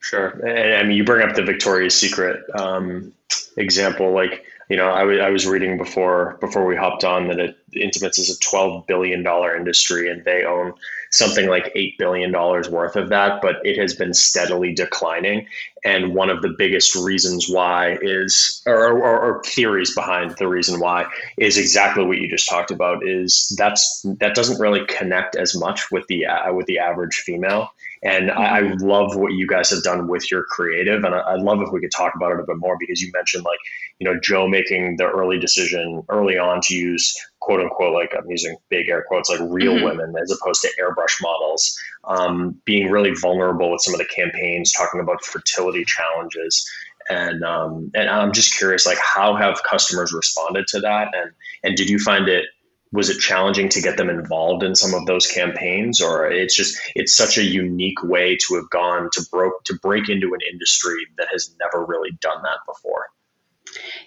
Sure, 0.00 0.28
and 0.46 0.74
I 0.74 0.82
mean 0.82 0.96
you 0.96 1.04
bring 1.04 1.28
up 1.28 1.34
the 1.34 1.42
Victoria's 1.42 1.94
Secret 1.94 2.44
um, 2.54 3.12
example, 3.56 4.12
like 4.12 4.44
you 4.68 4.76
know, 4.76 4.90
I, 4.90 5.00
w- 5.00 5.20
I 5.20 5.30
was 5.30 5.46
reading 5.46 5.76
before 5.76 6.38
before 6.40 6.64
we 6.64 6.76
hopped 6.76 7.04
on 7.04 7.28
that 7.28 7.38
it, 7.38 7.58
Intimates 7.74 8.18
is 8.18 8.34
a 8.34 8.40
twelve 8.40 8.86
billion 8.86 9.22
dollar 9.22 9.56
industry, 9.56 10.10
and 10.10 10.24
they 10.24 10.44
own 10.44 10.74
something 11.14 11.48
like 11.48 11.72
$8 11.74 11.96
billion 11.96 12.32
worth 12.32 12.96
of 12.96 13.08
that, 13.10 13.40
but 13.40 13.56
it 13.64 13.78
has 13.78 13.94
been 13.94 14.12
steadily 14.12 14.74
declining. 14.74 15.46
And 15.84 16.12
one 16.12 16.28
of 16.28 16.42
the 16.42 16.54
biggest 16.58 16.96
reasons 16.96 17.48
why 17.48 17.98
is, 18.02 18.62
or, 18.66 19.00
or, 19.00 19.20
or 19.20 19.42
theories 19.44 19.94
behind 19.94 20.34
the 20.38 20.48
reason 20.48 20.80
why 20.80 21.06
is 21.38 21.56
exactly 21.56 22.04
what 22.04 22.18
you 22.18 22.28
just 22.28 22.48
talked 22.48 22.72
about 22.72 23.06
is 23.06 23.54
that's, 23.56 24.04
that 24.18 24.34
doesn't 24.34 24.60
really 24.60 24.84
connect 24.86 25.36
as 25.36 25.54
much 25.54 25.90
with 25.92 26.04
the, 26.08 26.26
uh, 26.26 26.52
with 26.52 26.66
the 26.66 26.80
average 26.80 27.14
female. 27.14 27.68
And 28.04 28.28
mm-hmm. 28.28 28.38
I, 28.38 28.58
I, 28.58 28.60
love 28.80 29.16
what 29.16 29.32
you 29.32 29.46
guys 29.46 29.70
have 29.70 29.82
done 29.82 30.08
with 30.08 30.30
your 30.30 30.44
creative. 30.44 31.04
And 31.04 31.14
I, 31.14 31.20
I'd 31.20 31.40
love 31.40 31.60
if 31.62 31.72
we 31.72 31.80
could 31.80 31.90
talk 31.90 32.14
about 32.14 32.32
it 32.32 32.40
a 32.40 32.44
bit 32.44 32.58
more 32.58 32.76
because 32.78 33.00
you 33.00 33.10
mentioned 33.12 33.44
like, 33.44 33.58
you 33.98 34.04
know, 34.04 34.20
Joe 34.20 34.46
making 34.46 34.96
the 34.96 35.08
early 35.08 35.38
decision 35.38 36.02
early 36.10 36.36
on 36.38 36.60
to 36.62 36.76
use 36.76 37.16
quote 37.40 37.60
unquote, 37.60 37.94
like 37.94 38.14
I'm 38.16 38.30
using 38.30 38.56
big 38.68 38.88
air 38.88 39.04
quotes, 39.08 39.30
like 39.30 39.40
real 39.42 39.74
mm-hmm. 39.74 39.84
women 39.84 40.14
as 40.22 40.30
opposed 40.30 40.62
to 40.62 40.70
airbrush 40.80 41.22
models, 41.22 41.78
um, 42.04 42.60
being 42.64 42.90
really 42.90 43.12
vulnerable 43.14 43.72
with 43.72 43.80
some 43.80 43.94
of 43.94 43.98
the 43.98 44.06
campaigns, 44.06 44.72
talking 44.72 45.00
about 45.00 45.24
fertility 45.24 45.84
challenges. 45.84 46.70
And, 47.10 47.42
um, 47.44 47.90
and 47.94 48.08
I'm 48.08 48.32
just 48.32 48.56
curious, 48.56 48.86
like 48.86 48.98
how 48.98 49.34
have 49.36 49.62
customers 49.68 50.12
responded 50.12 50.66
to 50.68 50.80
that? 50.80 51.08
And, 51.14 51.32
and 51.62 51.76
did 51.76 51.88
you 51.88 51.98
find 51.98 52.28
it 52.28 52.46
was 52.94 53.10
it 53.10 53.18
challenging 53.18 53.68
to 53.70 53.82
get 53.82 53.96
them 53.96 54.08
involved 54.08 54.62
in 54.62 54.76
some 54.76 54.94
of 54.94 55.04
those 55.06 55.26
campaigns? 55.26 56.00
Or 56.00 56.30
it's 56.30 56.54
just 56.54 56.78
it's 56.94 57.14
such 57.14 57.36
a 57.36 57.42
unique 57.42 58.02
way 58.02 58.36
to 58.46 58.54
have 58.54 58.70
gone 58.70 59.10
to 59.12 59.22
broke 59.30 59.64
to 59.64 59.74
break 59.82 60.08
into 60.08 60.32
an 60.32 60.40
industry 60.50 61.06
that 61.18 61.28
has 61.32 61.54
never 61.58 61.84
really 61.84 62.12
done 62.20 62.40
that 62.42 62.58
before 62.66 63.06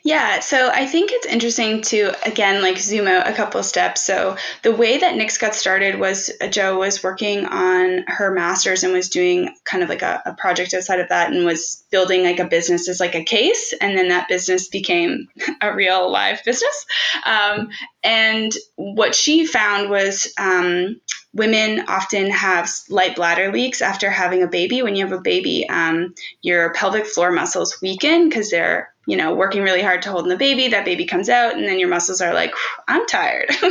yeah, 0.03 0.39
so 0.39 0.69
I 0.69 0.85
think 0.85 1.11
it's 1.11 1.25
interesting 1.25 1.81
to 1.83 2.13
again 2.25 2.61
like 2.61 2.77
zoom 2.77 3.07
out 3.07 3.27
a 3.27 3.33
couple 3.33 3.61
steps. 3.63 4.05
So 4.05 4.37
the 4.63 4.71
way 4.71 4.97
that 4.97 5.15
Knix 5.15 5.39
got 5.39 5.55
started 5.55 5.99
was 5.99 6.31
uh, 6.41 6.47
Joe 6.47 6.79
was 6.79 7.03
working 7.03 7.45
on 7.45 8.03
her 8.07 8.31
master's 8.31 8.83
and 8.83 8.93
was 8.93 9.09
doing 9.09 9.53
kind 9.65 9.83
of 9.83 9.89
like 9.89 10.01
a, 10.01 10.21
a, 10.25 10.33
project 10.33 10.73
outside 10.73 10.99
of 10.99 11.09
that 11.09 11.31
and 11.31 11.45
was 11.45 11.83
building 11.91 12.23
like 12.23 12.39
a 12.39 12.45
business 12.45 12.87
as 12.87 12.99
like 12.99 13.15
a 13.15 13.23
case, 13.23 13.73
and 13.81 13.97
then 13.97 14.09
that 14.09 14.27
business 14.27 14.67
became 14.69 15.27
a 15.61 15.73
real 15.73 16.09
live 16.11 16.43
business. 16.45 16.85
Um, 17.25 17.69
and 18.03 18.53
what 18.75 19.15
she 19.15 19.45
found 19.45 19.89
was 19.89 20.31
um, 20.37 21.01
women 21.33 21.83
often 21.87 22.29
have 22.29 22.69
light 22.89 23.15
bladder 23.15 23.51
leaks 23.51 23.81
after 23.81 24.09
having 24.09 24.43
a 24.43 24.47
baby. 24.47 24.81
When 24.81 24.95
you 24.95 25.05
have 25.05 25.17
a 25.17 25.21
baby, 25.21 25.67
um, 25.69 26.13
your 26.41 26.73
pelvic 26.73 27.05
floor 27.05 27.31
muscles 27.31 27.81
weaken 27.81 28.29
because 28.29 28.49
they're 28.49 28.93
you 29.07 29.15
know, 29.15 29.33
working 29.33 29.63
really 29.63 29.81
hard 29.81 30.01
to 30.03 30.11
hold 30.11 30.25
in 30.25 30.29
the 30.29 30.37
baby, 30.37 30.67
that 30.67 30.85
baby 30.85 31.05
comes 31.05 31.29
out, 31.29 31.55
and 31.55 31.67
then 31.67 31.79
your 31.79 31.89
muscles 31.89 32.21
are 32.21 32.33
like, 32.33 32.53
I'm 32.87 33.07
tired. 33.07 33.49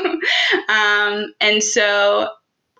um, 0.68 1.32
and 1.40 1.62
so 1.62 2.30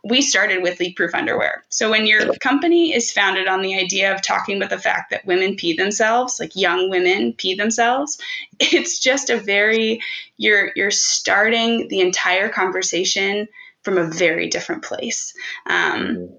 we 0.03 0.23
started 0.23 0.63
with 0.63 0.81
leak 0.81 0.97
proof 0.97 1.15
underwear. 1.15 1.65
So 1.69 1.91
when 1.91 2.07
your 2.07 2.33
company 2.37 2.95
is 2.95 3.13
founded 3.13 3.47
on 3.47 3.61
the 3.61 3.77
idea 3.77 4.15
of 4.15 4.23
talking 4.23 4.57
about 4.57 4.71
the 4.71 4.79
fact 4.79 5.11
that 5.11 5.27
women 5.27 5.57
pee 5.57 5.77
themselves, 5.77 6.41
like 6.41 6.57
young 6.57 6.89
women 6.89 7.35
pee 7.35 7.55
themselves, 7.55 8.19
it's 8.59 8.99
just 8.99 9.29
a 9.29 9.37
very 9.37 10.01
you're 10.39 10.73
you're 10.77 10.91
starting 10.91 11.89
the 11.89 12.01
entire 12.01 12.49
conversation 12.49 13.49
from 13.83 13.99
a 13.99 14.11
very 14.11 14.49
different 14.49 14.83
place. 14.83 15.35
Um, 15.67 16.31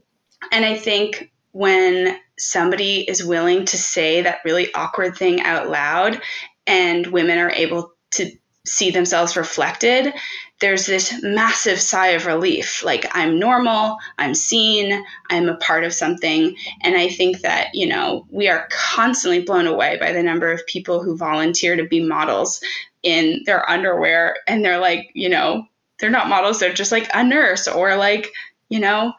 and 0.51 0.65
I 0.65 0.77
think 0.77 1.31
when 1.51 2.17
somebody 2.37 3.01
is 3.09 3.23
willing 3.23 3.65
to 3.65 3.77
say 3.77 4.21
that 4.21 4.41
really 4.45 4.73
awkward 4.73 5.17
thing 5.17 5.41
out 5.41 5.69
loud 5.69 6.21
and 6.65 7.07
women 7.07 7.37
are 7.37 7.51
able 7.51 7.93
to 8.11 8.31
see 8.65 8.91
themselves 8.91 9.37
reflected, 9.37 10.13
there's 10.59 10.87
this 10.87 11.21
massive 11.23 11.79
sigh 11.79 12.09
of 12.09 12.25
relief. 12.25 12.83
Like, 12.83 13.05
I'm 13.15 13.39
normal, 13.39 13.97
I'm 14.17 14.33
seen, 14.33 15.03
I'm 15.29 15.47
a 15.47 15.57
part 15.57 15.83
of 15.83 15.93
something. 15.93 16.55
And 16.81 16.97
I 16.97 17.09
think 17.09 17.41
that, 17.41 17.73
you 17.73 17.87
know, 17.87 18.25
we 18.29 18.49
are 18.49 18.67
constantly 18.71 19.41
blown 19.43 19.67
away 19.67 19.97
by 19.99 20.11
the 20.11 20.23
number 20.23 20.51
of 20.51 20.65
people 20.65 21.01
who 21.01 21.15
volunteer 21.15 21.75
to 21.75 21.85
be 21.85 22.03
models 22.03 22.59
in 23.03 23.43
their 23.45 23.69
underwear. 23.69 24.35
And 24.47 24.65
they're 24.65 24.79
like, 24.79 25.11
you 25.13 25.29
know, 25.29 25.65
they're 25.99 26.09
not 26.09 26.29
models, 26.29 26.59
they're 26.59 26.73
just 26.73 26.91
like 26.91 27.09
a 27.13 27.23
nurse 27.23 27.67
or 27.67 27.95
like, 27.95 28.31
you 28.69 28.79
know, 28.79 29.13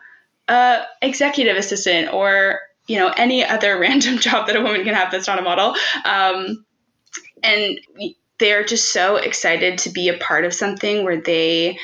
a 0.48 0.82
executive 1.02 1.56
assistant 1.56 2.12
or 2.12 2.60
you 2.88 2.98
know 2.98 3.12
any 3.16 3.44
other 3.44 3.78
random 3.80 4.18
job 4.18 4.46
that 4.48 4.56
a 4.56 4.60
woman 4.60 4.84
can 4.84 4.94
have 4.94 5.12
that's 5.12 5.28
not 5.28 5.38
a 5.38 5.42
model. 5.42 5.76
Um, 6.04 6.64
and 7.42 7.80
they're 8.38 8.64
just 8.64 8.92
so 8.92 9.16
excited 9.16 9.78
to 9.78 9.90
be 9.90 10.08
a 10.08 10.18
part 10.18 10.44
of 10.44 10.52
something 10.52 11.04
where 11.04 11.20
they 11.20 11.78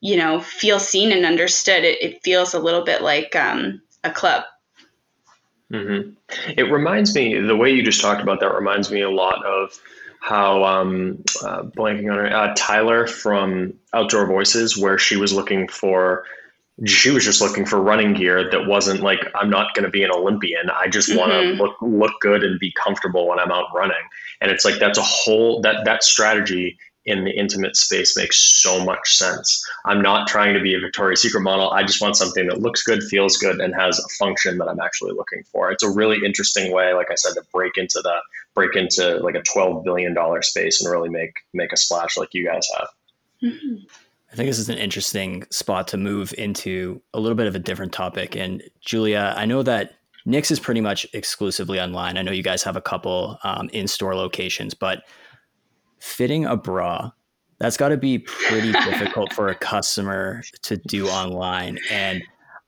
you 0.00 0.16
know 0.16 0.40
feel 0.40 0.80
seen 0.80 1.12
and 1.12 1.24
understood. 1.24 1.84
It, 1.84 2.02
it 2.02 2.22
feels 2.24 2.54
a 2.54 2.58
little 2.58 2.82
bit 2.82 3.02
like 3.02 3.36
um, 3.36 3.80
a 4.02 4.10
club. 4.10 4.44
Mm-hmm. 5.72 6.12
it 6.56 6.70
reminds 6.70 7.12
me 7.12 7.40
the 7.40 7.56
way 7.56 7.72
you 7.72 7.82
just 7.82 8.00
talked 8.00 8.22
about 8.22 8.38
that 8.38 8.54
reminds 8.54 8.92
me 8.92 9.00
a 9.00 9.10
lot 9.10 9.44
of 9.44 9.76
how 10.20 10.62
um, 10.62 11.24
uh, 11.42 11.62
blanking 11.62 12.08
on 12.10 12.18
her 12.18 12.32
uh, 12.32 12.54
tyler 12.56 13.08
from 13.08 13.74
outdoor 13.92 14.26
voices 14.26 14.76
where 14.76 14.96
she 14.96 15.16
was 15.16 15.32
looking 15.32 15.66
for 15.66 16.24
she 16.84 17.10
was 17.10 17.24
just 17.24 17.40
looking 17.40 17.64
for 17.64 17.80
running 17.80 18.12
gear 18.12 18.50
that 18.50 18.66
wasn't 18.66 19.00
like 19.00 19.20
I'm 19.34 19.48
not 19.48 19.74
going 19.74 19.84
to 19.84 19.90
be 19.90 20.02
an 20.02 20.10
Olympian. 20.10 20.68
I 20.70 20.88
just 20.88 21.08
mm-hmm. 21.08 21.18
want 21.18 21.32
to 21.32 21.40
look 21.54 21.76
look 21.80 22.20
good 22.20 22.42
and 22.42 22.60
be 22.60 22.72
comfortable 22.72 23.28
when 23.28 23.38
I'm 23.38 23.50
out 23.50 23.74
running. 23.74 23.96
And 24.40 24.50
it's 24.50 24.64
like 24.64 24.78
that's 24.78 24.98
a 24.98 25.02
whole 25.02 25.60
that 25.62 25.84
that 25.86 26.04
strategy 26.04 26.78
in 27.06 27.24
the 27.24 27.30
intimate 27.30 27.76
space 27.76 28.16
makes 28.16 28.36
so 28.36 28.84
much 28.84 29.16
sense. 29.16 29.64
I'm 29.84 30.02
not 30.02 30.26
trying 30.26 30.54
to 30.54 30.60
be 30.60 30.74
a 30.74 30.80
Victoria's 30.80 31.22
Secret 31.22 31.40
model. 31.40 31.70
I 31.70 31.84
just 31.84 32.02
want 32.02 32.16
something 32.16 32.48
that 32.48 32.60
looks 32.60 32.82
good, 32.82 33.02
feels 33.04 33.36
good, 33.36 33.60
and 33.60 33.72
has 33.74 33.98
a 34.00 34.08
function 34.18 34.58
that 34.58 34.68
I'm 34.68 34.80
actually 34.80 35.12
looking 35.12 35.44
for. 35.44 35.70
It's 35.70 35.84
a 35.84 35.90
really 35.90 36.18
interesting 36.24 36.72
way, 36.72 36.92
like 36.94 37.10
I 37.10 37.14
said, 37.14 37.34
to 37.34 37.42
break 37.52 37.78
into 37.78 38.00
the 38.02 38.16
break 38.54 38.74
into 38.74 39.18
like 39.18 39.36
a 39.36 39.42
12 39.42 39.84
billion 39.84 40.14
dollar 40.14 40.42
space 40.42 40.82
and 40.82 40.90
really 40.90 41.08
make 41.08 41.32
make 41.54 41.72
a 41.72 41.76
splash 41.76 42.16
like 42.16 42.34
you 42.34 42.44
guys 42.44 42.66
have. 42.76 42.88
Mm-hmm. 43.42 43.84
I 44.36 44.38
think 44.38 44.50
this 44.50 44.58
is 44.58 44.68
an 44.68 44.76
interesting 44.76 45.46
spot 45.50 45.88
to 45.88 45.96
move 45.96 46.34
into 46.36 47.00
a 47.14 47.20
little 47.20 47.36
bit 47.36 47.46
of 47.46 47.54
a 47.54 47.58
different 47.58 47.94
topic. 47.94 48.36
And 48.36 48.62
Julia, 48.82 49.32
I 49.34 49.46
know 49.46 49.62
that 49.62 49.94
Knix 50.26 50.50
is 50.50 50.60
pretty 50.60 50.82
much 50.82 51.06
exclusively 51.14 51.80
online. 51.80 52.18
I 52.18 52.22
know 52.22 52.32
you 52.32 52.42
guys 52.42 52.62
have 52.62 52.76
a 52.76 52.82
couple 52.82 53.38
um, 53.44 53.70
in 53.72 53.88
store 53.88 54.14
locations, 54.14 54.74
but 54.74 55.04
fitting 56.00 56.44
a 56.44 56.54
bra, 56.54 57.12
that's 57.60 57.78
got 57.78 57.88
to 57.88 57.96
be 57.96 58.18
pretty 58.18 58.72
difficult 58.84 59.32
for 59.32 59.48
a 59.48 59.54
customer 59.54 60.42
to 60.64 60.76
do 60.76 61.08
online. 61.08 61.78
And 61.90 62.22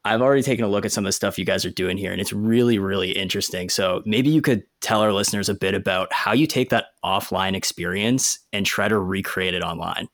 I've 0.07 0.23
already 0.23 0.43
taken 0.43 0.65
a 0.65 0.69
look 0.69 0.87
at 0.87 0.93
some 0.93 1.05
of 1.05 1.09
the 1.09 1.13
stuff 1.13 1.39
you 1.39 1.45
guys 1.45 1.67
are 1.67 1.71
doing 1.71 1.99
here, 1.99 2.13
and 2.13 2.21
it's 2.23 2.33
really, 2.33 2.79
really 2.79 3.11
interesting. 3.11 3.69
So 3.69 4.01
maybe 4.07 4.31
you 4.31 4.41
could 4.41 4.63
tell 4.81 5.03
our 5.03 5.13
listeners 5.13 5.51
a 5.51 5.55
bit 5.55 5.75
about 5.75 6.11
how 6.15 6.33
you 6.33 6.47
take 6.47 6.71
that 6.71 6.87
offline 7.05 7.55
experience 7.55 8.39
and 8.55 8.65
try 8.65 8.89
to 8.89 8.99
recreate 8.99 9.53
it 9.53 9.63
online. 9.63 10.09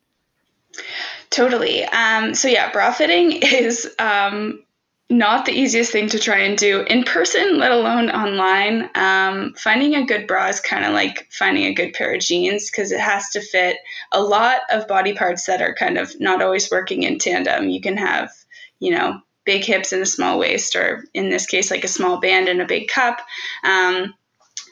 Totally. 1.29 1.83
Um, 1.85 2.33
so 2.33 2.47
yeah, 2.47 2.71
bra 2.71 2.91
fitting 2.91 3.31
is 3.41 3.93
um, 3.99 4.63
not 5.09 5.45
the 5.45 5.51
easiest 5.51 5.91
thing 5.91 6.09
to 6.09 6.19
try 6.19 6.39
and 6.39 6.57
do 6.57 6.81
in 6.81 7.03
person, 7.03 7.57
let 7.57 7.71
alone 7.71 8.09
online. 8.09 8.89
Um, 8.95 9.53
finding 9.57 9.95
a 9.95 10.05
good 10.05 10.27
bra 10.27 10.47
is 10.47 10.59
kind 10.59 10.85
of 10.85 10.93
like 10.93 11.27
finding 11.31 11.65
a 11.65 11.73
good 11.73 11.93
pair 11.93 12.13
of 12.13 12.21
jeans 12.21 12.71
because 12.71 12.91
it 12.91 12.99
has 12.99 13.29
to 13.29 13.41
fit 13.41 13.77
a 14.11 14.21
lot 14.21 14.61
of 14.71 14.87
body 14.87 15.13
parts 15.13 15.45
that 15.45 15.61
are 15.61 15.75
kind 15.75 15.97
of 15.97 16.19
not 16.19 16.41
always 16.41 16.71
working 16.71 17.03
in 17.03 17.19
tandem. 17.19 17.69
You 17.69 17.81
can 17.81 17.97
have, 17.97 18.31
you 18.79 18.91
know, 18.91 19.19
big 19.45 19.63
hips 19.63 19.91
and 19.91 20.01
a 20.01 20.07
small 20.07 20.39
waist, 20.39 20.75
or 20.75 21.05
in 21.13 21.29
this 21.29 21.45
case, 21.45 21.69
like 21.69 21.83
a 21.83 21.89
small 21.89 22.19
band 22.19 22.47
and 22.47 22.61
a 22.61 22.65
big 22.65 22.87
cup. 22.87 23.19
Um, 23.63 24.15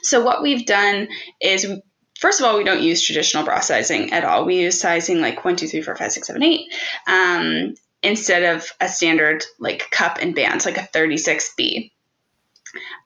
so 0.02 0.22
what 0.22 0.42
we've 0.42 0.66
done 0.66 1.08
is 1.40 1.66
first 2.24 2.40
of 2.40 2.46
all, 2.46 2.56
we 2.56 2.64
don't 2.64 2.80
use 2.80 3.02
traditional 3.02 3.44
bra 3.44 3.60
sizing 3.60 4.10
at 4.14 4.24
all. 4.24 4.46
We 4.46 4.62
use 4.62 4.80
sizing 4.80 5.20
like 5.20 5.44
one, 5.44 5.56
two, 5.56 5.68
three, 5.68 5.82
four, 5.82 5.94
five, 5.94 6.10
six, 6.10 6.26
seven, 6.26 6.42
eight, 6.42 6.72
um, 7.06 7.74
instead 8.02 8.56
of 8.56 8.66
a 8.80 8.88
standard 8.88 9.44
like 9.60 9.90
cup 9.90 10.16
and 10.22 10.34
bands, 10.34 10.64
like 10.64 10.78
a 10.78 10.88
36B. 10.94 11.90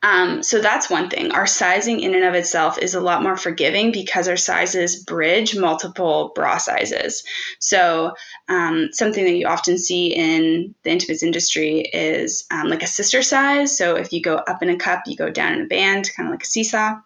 Um, 0.03 0.43
so 0.43 0.61
that's 0.61 0.91
one 0.91 1.11
thing. 1.11 1.33
Our 1.33 1.47
sizing 1.47 2.01
in 2.01 2.15
and 2.15 2.25
of 2.25 2.35
itself 2.35 2.79
is 2.79 2.95
a 2.95 3.01
lot 3.01 3.23
more 3.23 3.37
forgiving 3.37 3.93
because 3.93 4.29
our 4.29 4.37
sizes 4.37 5.03
bridge 5.03 5.57
multiple 5.57 6.33
bra 6.35 6.59
sizes. 6.59 7.25
So 7.59 8.15
um, 8.49 8.91
something 8.93 9.25
that 9.25 9.37
you 9.37 9.47
often 9.47 9.79
see 9.79 10.15
in 10.15 10.75
the 10.83 10.91
intimates 10.91 11.23
industry 11.23 11.81
is 11.81 12.47
um, 12.51 12.69
like 12.69 12.83
a 12.83 12.87
sister 12.87 13.23
size. 13.23 13.77
So 13.77 13.97
if 13.97 14.13
you 14.13 14.23
go 14.23 14.37
up 14.37 14.63
in 14.63 14.71
a 14.71 14.77
cup, 14.77 15.03
you 15.07 15.17
go 15.17 15.31
down 15.31 15.55
in 15.55 15.63
a 15.63 15.67
band, 15.67 16.11
kind 16.17 16.29
of 16.29 16.33
like 16.33 16.43
a 16.43 16.47
seesaw. 16.47 16.97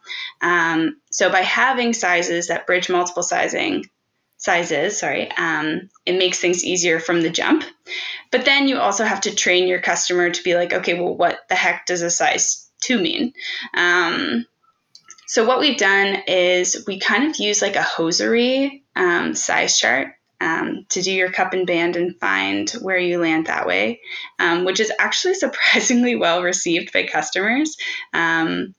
Um, 0.40 0.96
so 1.10 1.30
by 1.30 1.40
having 1.40 1.92
sizes 1.92 2.48
that 2.48 2.66
bridge 2.66 2.88
multiple 2.88 3.22
sizing 3.22 3.84
sizes, 4.42 4.98
sorry, 4.98 5.30
um, 5.36 5.88
it 6.04 6.18
makes 6.18 6.40
things 6.40 6.64
easier 6.64 6.98
from 6.98 7.22
the 7.22 7.30
jump. 7.30 7.62
But 8.32 8.44
then 8.44 8.66
you 8.66 8.78
also 8.78 9.04
have 9.04 9.20
to 9.22 9.34
train 9.34 9.68
your 9.68 9.80
customer 9.80 10.30
to 10.30 10.42
be 10.42 10.56
like, 10.56 10.72
okay, 10.72 11.00
well, 11.00 11.14
what 11.14 11.38
the 11.48 11.54
heck 11.54 11.86
does 11.86 12.02
a 12.02 12.10
size 12.10 12.68
two 12.80 13.00
mean? 13.00 13.34
Um, 13.72 14.44
so 15.28 15.46
what 15.46 15.60
we've 15.60 15.78
done 15.78 16.24
is 16.26 16.84
we 16.88 16.98
kind 16.98 17.30
of 17.30 17.38
use 17.38 17.62
like 17.62 17.76
a 17.76 17.82
hosiery 17.82 18.82
um, 18.96 19.34
size 19.36 19.78
chart 19.78 20.08
um, 20.40 20.86
to 20.88 21.02
do 21.02 21.12
your 21.12 21.30
cup 21.30 21.52
and 21.52 21.64
band 21.64 21.94
and 21.94 22.18
find 22.18 22.68
where 22.80 22.98
you 22.98 23.20
land 23.20 23.46
that 23.46 23.68
way, 23.68 24.00
um, 24.40 24.64
which 24.64 24.80
is 24.80 24.90
actually 24.98 25.34
surprisingly 25.34 26.16
well 26.16 26.42
received 26.42 26.92
by 26.92 27.04
customers. 27.04 27.76
Um, 28.12 28.74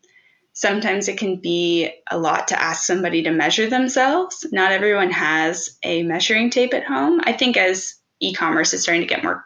sometimes 0.54 1.08
it 1.08 1.18
can 1.18 1.36
be 1.36 1.92
a 2.10 2.18
lot 2.18 2.48
to 2.48 2.62
ask 2.62 2.84
somebody 2.84 3.24
to 3.24 3.32
measure 3.32 3.70
themselves. 3.70 4.46
Not 4.52 4.72
everyone 4.72 5.12
has 5.12 5.78
a 5.84 6.04
measuring 6.04 6.50
tape 6.50 6.74
at 6.74 6.86
home. 6.86 7.22
I 7.24 7.34
think 7.34 7.58
as 7.58 7.96
e 8.20 8.34
commerce 8.34 8.74
is 8.74 8.84
starting 8.84 9.02
to 9.02 9.08
get 9.08 9.24
more 9.24 9.44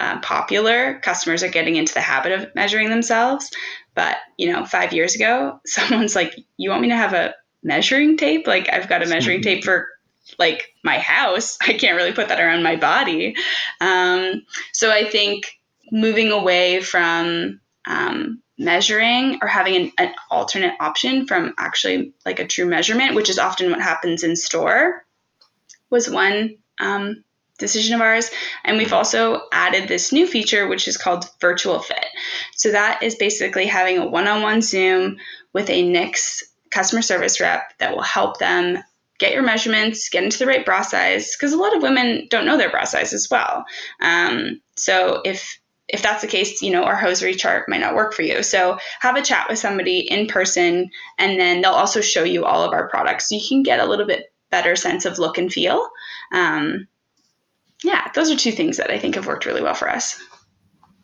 uh, 0.00 0.20
popular, 0.20 0.98
customers 1.00 1.42
are 1.42 1.48
getting 1.48 1.76
into 1.76 1.94
the 1.94 2.00
habit 2.00 2.32
of 2.32 2.54
measuring 2.54 2.90
themselves. 2.90 3.50
But, 3.94 4.16
you 4.38 4.50
know, 4.50 4.64
five 4.64 4.92
years 4.92 5.14
ago, 5.14 5.60
someone's 5.66 6.16
like, 6.16 6.34
You 6.56 6.70
want 6.70 6.82
me 6.82 6.88
to 6.88 6.96
have 6.96 7.12
a 7.12 7.34
measuring 7.62 8.16
tape? 8.16 8.46
Like, 8.46 8.68
I've 8.72 8.88
got 8.88 9.02
a 9.02 9.08
measuring 9.08 9.42
tape 9.42 9.64
for 9.64 9.88
like 10.38 10.72
my 10.84 10.98
house. 10.98 11.58
I 11.62 11.74
can't 11.74 11.96
really 11.96 12.12
put 12.12 12.28
that 12.28 12.40
around 12.40 12.62
my 12.62 12.76
body. 12.76 13.34
Um, 13.80 14.42
so 14.72 14.90
I 14.90 15.08
think 15.08 15.46
moving 15.90 16.30
away 16.30 16.80
from 16.80 17.60
um, 17.86 18.40
measuring 18.62 19.38
or 19.42 19.48
having 19.48 19.76
an, 19.76 19.92
an, 19.98 20.14
alternate 20.30 20.74
option 20.80 21.26
from 21.26 21.54
actually 21.58 22.12
like 22.24 22.38
a 22.38 22.46
true 22.46 22.66
measurement, 22.66 23.14
which 23.14 23.28
is 23.28 23.38
often 23.38 23.70
what 23.70 23.80
happens 23.80 24.22
in 24.22 24.36
store, 24.36 25.04
was 25.90 26.08
one 26.08 26.56
um, 26.80 27.22
decision 27.58 27.94
of 27.94 28.00
ours. 28.00 28.30
And 28.64 28.78
we've 28.78 28.92
also 28.92 29.42
added 29.52 29.88
this 29.88 30.12
new 30.12 30.26
feature, 30.26 30.66
which 30.66 30.88
is 30.88 30.96
called 30.96 31.28
Virtual 31.40 31.78
Fit. 31.78 32.06
So 32.54 32.72
that 32.72 33.02
is 33.02 33.14
basically 33.16 33.66
having 33.66 33.98
a 33.98 34.06
one 34.06 34.26
on 34.26 34.42
one 34.42 34.62
Zoom 34.62 35.18
with 35.52 35.68
a 35.68 35.84
Knix 35.84 36.42
customer 36.70 37.02
service 37.02 37.40
rep 37.40 37.72
that 37.78 37.94
will 37.94 38.02
help 38.02 38.38
them 38.38 38.78
get 39.18 39.34
your 39.34 39.42
measurements, 39.42 40.08
get 40.08 40.24
into 40.24 40.38
the 40.38 40.46
right 40.46 40.64
bra 40.64 40.82
size, 40.82 41.36
because 41.36 41.52
a 41.52 41.56
lot 41.56 41.76
of 41.76 41.82
women 41.82 42.26
don't 42.28 42.46
know 42.46 42.56
their 42.56 42.70
bra 42.70 42.84
size 42.84 43.12
as 43.12 43.28
well. 43.30 43.64
Um, 44.00 44.60
so 44.76 45.20
if 45.24 45.60
if 45.92 46.02
that's 46.02 46.22
the 46.22 46.26
case, 46.26 46.62
you 46.62 46.70
know, 46.70 46.84
our 46.84 46.96
hosiery 46.96 47.34
chart 47.34 47.68
might 47.68 47.80
not 47.80 47.94
work 47.94 48.14
for 48.14 48.22
you. 48.22 48.42
So 48.42 48.78
have 49.00 49.16
a 49.16 49.22
chat 49.22 49.46
with 49.48 49.58
somebody 49.58 50.00
in 50.00 50.26
person, 50.26 50.90
and 51.18 51.38
then 51.38 51.60
they'll 51.60 51.72
also 51.72 52.00
show 52.00 52.24
you 52.24 52.44
all 52.44 52.64
of 52.64 52.72
our 52.72 52.88
products, 52.88 53.28
so 53.28 53.36
you 53.36 53.42
can 53.46 53.62
get 53.62 53.78
a 53.78 53.86
little 53.86 54.06
bit 54.06 54.32
better 54.50 54.74
sense 54.74 55.04
of 55.04 55.18
look 55.18 55.38
and 55.38 55.52
feel. 55.52 55.88
Um, 56.32 56.88
yeah, 57.84 58.08
those 58.14 58.30
are 58.30 58.36
two 58.36 58.52
things 58.52 58.76
that 58.78 58.90
I 58.90 58.98
think 58.98 59.16
have 59.16 59.26
worked 59.26 59.46
really 59.46 59.62
well 59.62 59.74
for 59.74 59.88
us. 59.88 60.20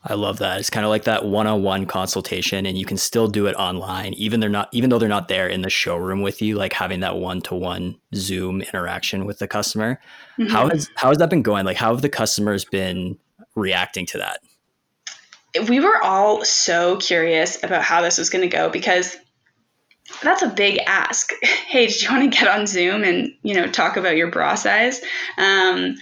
I 0.05 0.15
love 0.15 0.39
that. 0.39 0.61
It's 0.61 0.71
kind 0.71 0.87
of 0.87 0.91
like 0.91 1.05
that 1.05 1.25
one-on-one 1.25 1.87
consultation 1.87 2.65
and 2.67 2.79
you 2.79 2.85
can 2.85 2.97
still 2.97 3.27
do 3.27 3.47
it 3.47 3.55
online 3.57 4.15
even 4.15 4.39
they're 4.39 4.49
not 4.49 4.69
even 4.73 4.91
though 4.91 4.99
they're 4.99 5.09
not 5.09 5.27
there 5.27 5.49
in 5.49 5.63
the 5.63 5.71
showroom 5.71 6.23
with 6.23 6.41
you 6.41 6.55
like 6.55 6.73
having 6.73 7.01
that 7.01 7.17
one-to-one 7.17 7.97
Zoom 8.15 8.63
interaction 8.63 9.27
with 9.27 9.41
the 9.41 9.49
customer. 9.49 10.01
Mm-hmm. 10.39 10.53
How 10.53 10.69
has 10.69 10.89
how 10.95 11.09
has 11.09 11.19
that 11.19 11.31
been 11.31 11.43
going? 11.43 11.67
Like 11.67 11.77
how 11.77 11.93
have 11.93 12.03
the 12.03 12.09
customers 12.09 12.65
been 12.65 13.19
reacting 13.57 14.07
to 14.07 14.19
that? 14.19 14.41
We 15.69 15.81
were 15.81 16.03
all 16.03 16.45
so 16.45 16.97
curious 16.97 17.63
about 17.63 17.83
how 17.83 18.03
this 18.03 18.19
was 18.19 18.31
going 18.31 18.49
to 18.49 18.55
go 18.55 18.69
because 18.69 19.17
that's 20.23 20.43
a 20.43 20.49
big 20.49 20.79
ask. 20.87 21.33
Hey, 21.69 21.87
did 21.87 22.01
you 22.01 22.11
want 22.11 22.33
to 22.33 22.39
get 22.39 22.49
on 22.49 22.67
Zoom 22.67 23.05
and, 23.05 23.31
you 23.43 23.53
know, 23.53 23.67
talk 23.67 23.99
about 23.99 24.17
your 24.17 24.31
bra 24.31 24.55
size? 24.55 25.03
Um, 25.37 25.97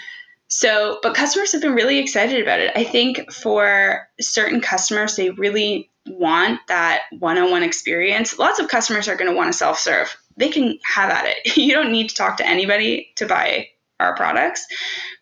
so, 0.47 1.01
but 1.03 1.17
customers 1.17 1.51
have 1.51 1.61
been 1.61 1.75
really 1.75 1.99
excited 1.99 2.41
about 2.41 2.61
it. 2.61 2.71
I 2.77 2.85
think 2.85 3.33
for 3.33 4.07
certain 4.21 4.61
customers, 4.61 5.17
they 5.17 5.31
really 5.31 5.91
want 6.07 6.61
that 6.69 7.03
one 7.19 7.37
on 7.37 7.51
one 7.51 7.65
experience. 7.65 8.39
Lots 8.39 8.61
of 8.61 8.69
customers 8.69 9.09
are 9.09 9.17
going 9.17 9.29
to 9.29 9.37
want 9.37 9.51
to 9.51 9.59
self 9.59 9.81
serve. 9.81 10.17
They 10.37 10.51
can 10.51 10.79
have 10.85 11.11
at 11.11 11.25
it. 11.27 11.57
You 11.57 11.75
don't 11.75 11.91
need 11.91 12.11
to 12.11 12.15
talk 12.15 12.37
to 12.37 12.47
anybody 12.47 13.09
to 13.17 13.27
buy 13.27 13.67
our 13.99 14.15
products. 14.15 14.65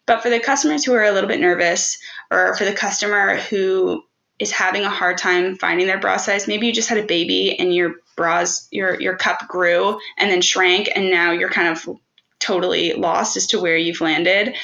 But 0.06 0.22
for 0.22 0.28
the 0.28 0.40
customers 0.40 0.84
who 0.84 0.92
are 0.92 1.04
a 1.04 1.12
little 1.12 1.28
bit 1.28 1.40
nervous, 1.40 1.96
or 2.30 2.54
for 2.56 2.66
the 2.66 2.74
customer 2.74 3.36
who 3.36 4.02
is 4.44 4.52
having 4.52 4.84
a 4.84 4.90
hard 4.90 5.18
time 5.18 5.56
finding 5.56 5.86
their 5.86 5.98
bra 5.98 6.16
size, 6.16 6.46
maybe 6.46 6.66
you 6.66 6.72
just 6.72 6.88
had 6.88 6.98
a 6.98 7.06
baby 7.06 7.58
and 7.58 7.74
your 7.74 7.96
bras, 8.16 8.68
your 8.70 9.00
your 9.00 9.16
cup 9.16 9.48
grew 9.48 9.98
and 10.18 10.30
then 10.30 10.40
shrank, 10.40 10.90
and 10.94 11.10
now 11.10 11.32
you're 11.32 11.50
kind 11.50 11.68
of 11.68 11.98
totally 12.38 12.92
lost 12.92 13.36
as 13.36 13.48
to 13.48 13.60
where 13.60 13.76
you've 13.76 14.00
landed 14.00 14.54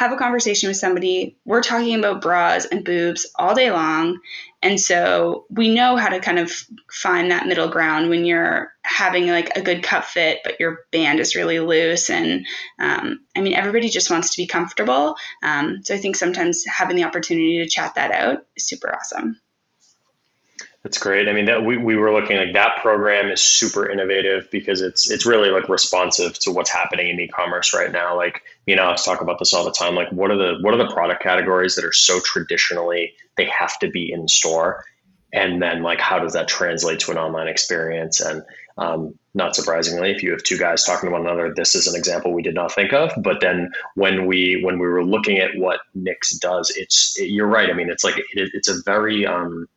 have 0.00 0.12
a 0.12 0.16
conversation 0.16 0.66
with 0.66 0.78
somebody. 0.78 1.36
We're 1.44 1.62
talking 1.62 1.94
about 1.98 2.22
bras 2.22 2.64
and 2.64 2.82
boobs 2.82 3.30
all 3.38 3.54
day 3.54 3.70
long. 3.70 4.18
And 4.62 4.78
so 4.78 5.46
we 5.48 5.74
know 5.74 5.96
how 5.96 6.10
to 6.10 6.20
kind 6.20 6.38
of 6.38 6.52
find 6.90 7.30
that 7.30 7.46
middle 7.46 7.68
ground 7.68 8.10
when 8.10 8.24
you're 8.26 8.72
having 8.82 9.28
like 9.28 9.56
a 9.56 9.62
good 9.62 9.82
cut 9.82 10.04
fit, 10.04 10.40
but 10.44 10.60
your 10.60 10.80
band 10.92 11.18
is 11.18 11.34
really 11.34 11.60
loose. 11.60 12.10
And 12.10 12.46
um, 12.78 13.20
I 13.34 13.40
mean, 13.40 13.54
everybody 13.54 13.88
just 13.88 14.10
wants 14.10 14.34
to 14.34 14.42
be 14.42 14.46
comfortable. 14.46 15.16
Um, 15.42 15.80
so 15.82 15.94
I 15.94 15.98
think 15.98 16.16
sometimes 16.16 16.64
having 16.66 16.96
the 16.96 17.04
opportunity 17.04 17.62
to 17.62 17.70
chat 17.70 17.94
that 17.94 18.10
out 18.10 18.44
is 18.54 18.66
super 18.66 18.94
awesome. 18.94 19.40
That's 20.82 20.96
great. 20.96 21.28
I 21.28 21.34
mean, 21.34 21.44
that 21.44 21.62
we, 21.62 21.76
we 21.76 21.96
were 21.96 22.10
looking 22.10 22.38
like 22.38 22.54
that 22.54 22.78
program 22.80 23.30
is 23.30 23.42
super 23.42 23.90
innovative 23.90 24.50
because 24.50 24.80
it's 24.80 25.10
it's 25.10 25.26
really 25.26 25.50
like 25.50 25.68
responsive 25.68 26.38
to 26.38 26.50
what's 26.52 26.70
happening 26.70 27.08
in 27.08 27.20
e-commerce 27.20 27.74
right 27.74 27.92
now. 27.92 28.16
Like, 28.16 28.40
you 28.66 28.76
know, 28.76 28.90
I 28.90 28.94
talk 28.94 29.20
about 29.20 29.38
this 29.38 29.52
all 29.52 29.64
the 29.64 29.72
time. 29.72 29.94
Like, 29.94 30.10
what 30.10 30.30
are 30.30 30.38
the 30.38 30.58
what 30.62 30.72
are 30.72 30.78
the 30.78 30.90
product 30.90 31.22
categories 31.22 31.74
that 31.74 31.84
are 31.84 31.92
so 31.92 32.18
traditionally 32.20 33.12
they 33.36 33.44
have 33.44 33.78
to 33.80 33.90
be 33.90 34.10
in 34.10 34.26
store, 34.26 34.82
and 35.34 35.60
then 35.60 35.82
like 35.82 36.00
how 36.00 36.18
does 36.18 36.32
that 36.32 36.48
translate 36.48 36.98
to 37.00 37.10
an 37.10 37.18
online 37.18 37.48
experience? 37.48 38.18
And 38.22 38.42
um, 38.78 39.14
not 39.34 39.54
surprisingly, 39.54 40.12
if 40.12 40.22
you 40.22 40.30
have 40.30 40.42
two 40.42 40.56
guys 40.56 40.84
talking 40.84 41.10
to 41.10 41.12
one 41.12 41.26
another, 41.26 41.52
this 41.54 41.74
is 41.74 41.88
an 41.88 41.94
example 41.94 42.32
we 42.32 42.40
did 42.40 42.54
not 42.54 42.72
think 42.72 42.94
of. 42.94 43.12
But 43.18 43.42
then 43.42 43.70
when 43.96 44.24
we 44.24 44.62
when 44.64 44.78
we 44.78 44.86
were 44.86 45.04
looking 45.04 45.40
at 45.40 45.50
what 45.58 45.80
Knix 45.94 46.38
does, 46.40 46.72
it's 46.74 47.18
it, 47.18 47.26
you're 47.26 47.46
right. 47.46 47.68
I 47.68 47.74
mean, 47.74 47.90
it's 47.90 48.02
like 48.02 48.16
it, 48.16 48.50
it's 48.54 48.68
a 48.68 48.80
very 48.86 49.26
um, 49.26 49.68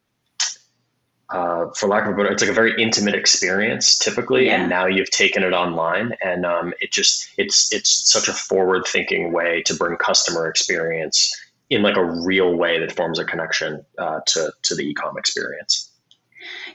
uh, 1.30 1.68
for 1.78 1.88
lack 1.88 2.06
of 2.06 2.14
a 2.14 2.18
better, 2.18 2.32
it's 2.32 2.42
like 2.42 2.52
a 2.52 2.54
very 2.54 2.74
intimate 2.82 3.16
experience 3.16 3.98
typically, 3.98 4.48
yeah. 4.48 4.60
and 4.62 4.70
now 4.70 4.86
you've 4.86 5.10
taken 5.10 5.44
it 5.44 5.54
online, 5.54 6.14
and 6.24 6.46
um, 6.46 6.74
it 6.82 6.92
just 6.92 7.28
it's 7.38 7.74
it's 7.74 8.12
such 8.12 8.28
a 8.28 8.34
forward 8.34 8.84
thinking 8.86 9.32
way 9.32 9.62
to 9.64 9.74
bring 9.74 9.98
customer 9.98 10.48
experience 10.48 11.34
in 11.70 11.82
like 11.82 11.98
a 11.98 12.04
real 12.04 12.56
way 12.56 12.80
that 12.80 12.92
forms 12.92 13.20
a 13.20 13.26
connection 13.26 13.84
uh, 13.98 14.20
to 14.28 14.52
to 14.64 14.76
the 14.76 14.94
ecom 14.94 15.18
experience. 15.18 15.90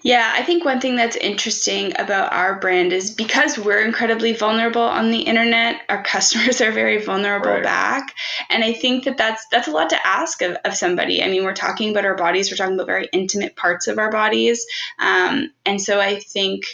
Yeah, 0.02 0.32
I 0.34 0.42
think 0.42 0.64
one 0.64 0.80
thing 0.80 0.96
that's 0.96 1.16
interesting 1.16 1.92
about 1.98 2.32
our 2.32 2.58
brand 2.60 2.92
is 2.92 3.10
because 3.10 3.58
we're 3.58 3.84
incredibly 3.84 4.32
vulnerable 4.32 4.82
on 4.82 5.10
the 5.10 5.20
internet, 5.20 5.82
our 5.88 6.02
customers 6.14 6.60
are 6.60 6.72
very 6.72 7.02
vulnerable 7.04 7.50
right. 7.50 7.62
back. 7.62 8.14
And 8.50 8.62
I 8.62 8.72
think 8.72 9.04
that 9.04 9.16
that's 9.16 9.44
that's 9.50 9.68
a 9.68 9.72
lot 9.72 9.90
to 9.90 10.06
ask 10.06 10.42
of, 10.42 10.56
of 10.64 10.74
somebody. 10.74 11.22
I 11.22 11.28
mean, 11.28 11.44
we're 11.44 11.54
talking 11.54 11.90
about 11.90 12.04
our 12.04 12.14
bodies, 12.14 12.50
we're 12.50 12.56
talking 12.56 12.74
about 12.74 12.86
very 12.86 13.08
intimate 13.12 13.56
parts 13.56 13.88
of 13.88 13.98
our 13.98 14.10
bodies. 14.10 14.64
Um, 14.98 15.52
and 15.66 15.80
so 15.80 16.00
I 16.00 16.20
think 16.20 16.64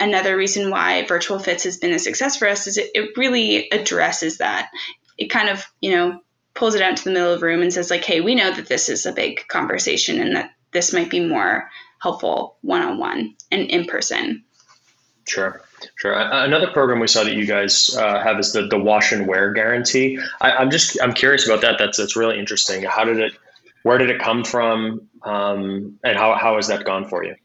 another 0.00 0.36
reason 0.36 0.70
why 0.70 1.04
virtual 1.06 1.38
fits 1.38 1.64
has 1.64 1.76
been 1.76 1.92
a 1.92 1.98
success 1.98 2.36
for 2.36 2.48
us 2.48 2.66
is 2.66 2.76
it, 2.78 2.90
it 2.94 3.16
really 3.16 3.68
addresses 3.70 4.38
that. 4.38 4.70
It 5.16 5.28
kind 5.28 5.48
of, 5.48 5.64
you 5.80 5.94
know, 5.94 6.20
pulls 6.54 6.74
it 6.74 6.82
out 6.82 6.96
to 6.96 7.04
the 7.04 7.10
middle 7.10 7.32
of 7.32 7.40
the 7.40 7.46
room 7.46 7.62
and 7.62 7.72
says 7.72 7.90
like, 7.90 8.04
hey, 8.04 8.20
we 8.20 8.34
know 8.34 8.52
that 8.52 8.66
this 8.66 8.88
is 8.88 9.06
a 9.06 9.12
big 9.12 9.46
conversation 9.48 10.20
and 10.20 10.36
that 10.36 10.50
this 10.72 10.92
might 10.92 11.10
be 11.10 11.20
more 11.20 11.68
helpful 12.00 12.56
one 12.62 12.82
on 12.82 12.98
one 12.98 13.34
and 13.50 13.70
in 13.70 13.86
person. 13.86 14.44
Sure, 15.26 15.62
sure. 15.96 16.12
Another 16.12 16.66
program 16.68 17.00
we 17.00 17.06
saw 17.06 17.24
that 17.24 17.34
you 17.34 17.46
guys 17.46 17.94
uh, 17.96 18.22
have 18.22 18.38
is 18.38 18.52
the 18.52 18.66
the 18.66 18.78
wash 18.78 19.12
and 19.12 19.26
wear 19.26 19.52
guarantee. 19.52 20.18
I, 20.40 20.62
am 20.62 20.70
just 20.70 21.00
I'm 21.02 21.14
curious 21.14 21.46
about 21.46 21.62
that. 21.62 21.76
That's 21.78 21.96
that's 21.96 22.16
really 22.16 22.38
interesting. 22.38 22.82
How 22.82 23.04
did 23.04 23.18
it? 23.18 23.32
Where 23.84 23.98
did 23.98 24.10
it 24.10 24.20
come 24.20 24.44
from? 24.44 25.08
Um, 25.22 25.98
and 26.04 26.18
how 26.18 26.34
how 26.34 26.56
has 26.56 26.68
that 26.68 26.84
gone 26.84 27.08
for 27.08 27.24
you? 27.24 27.36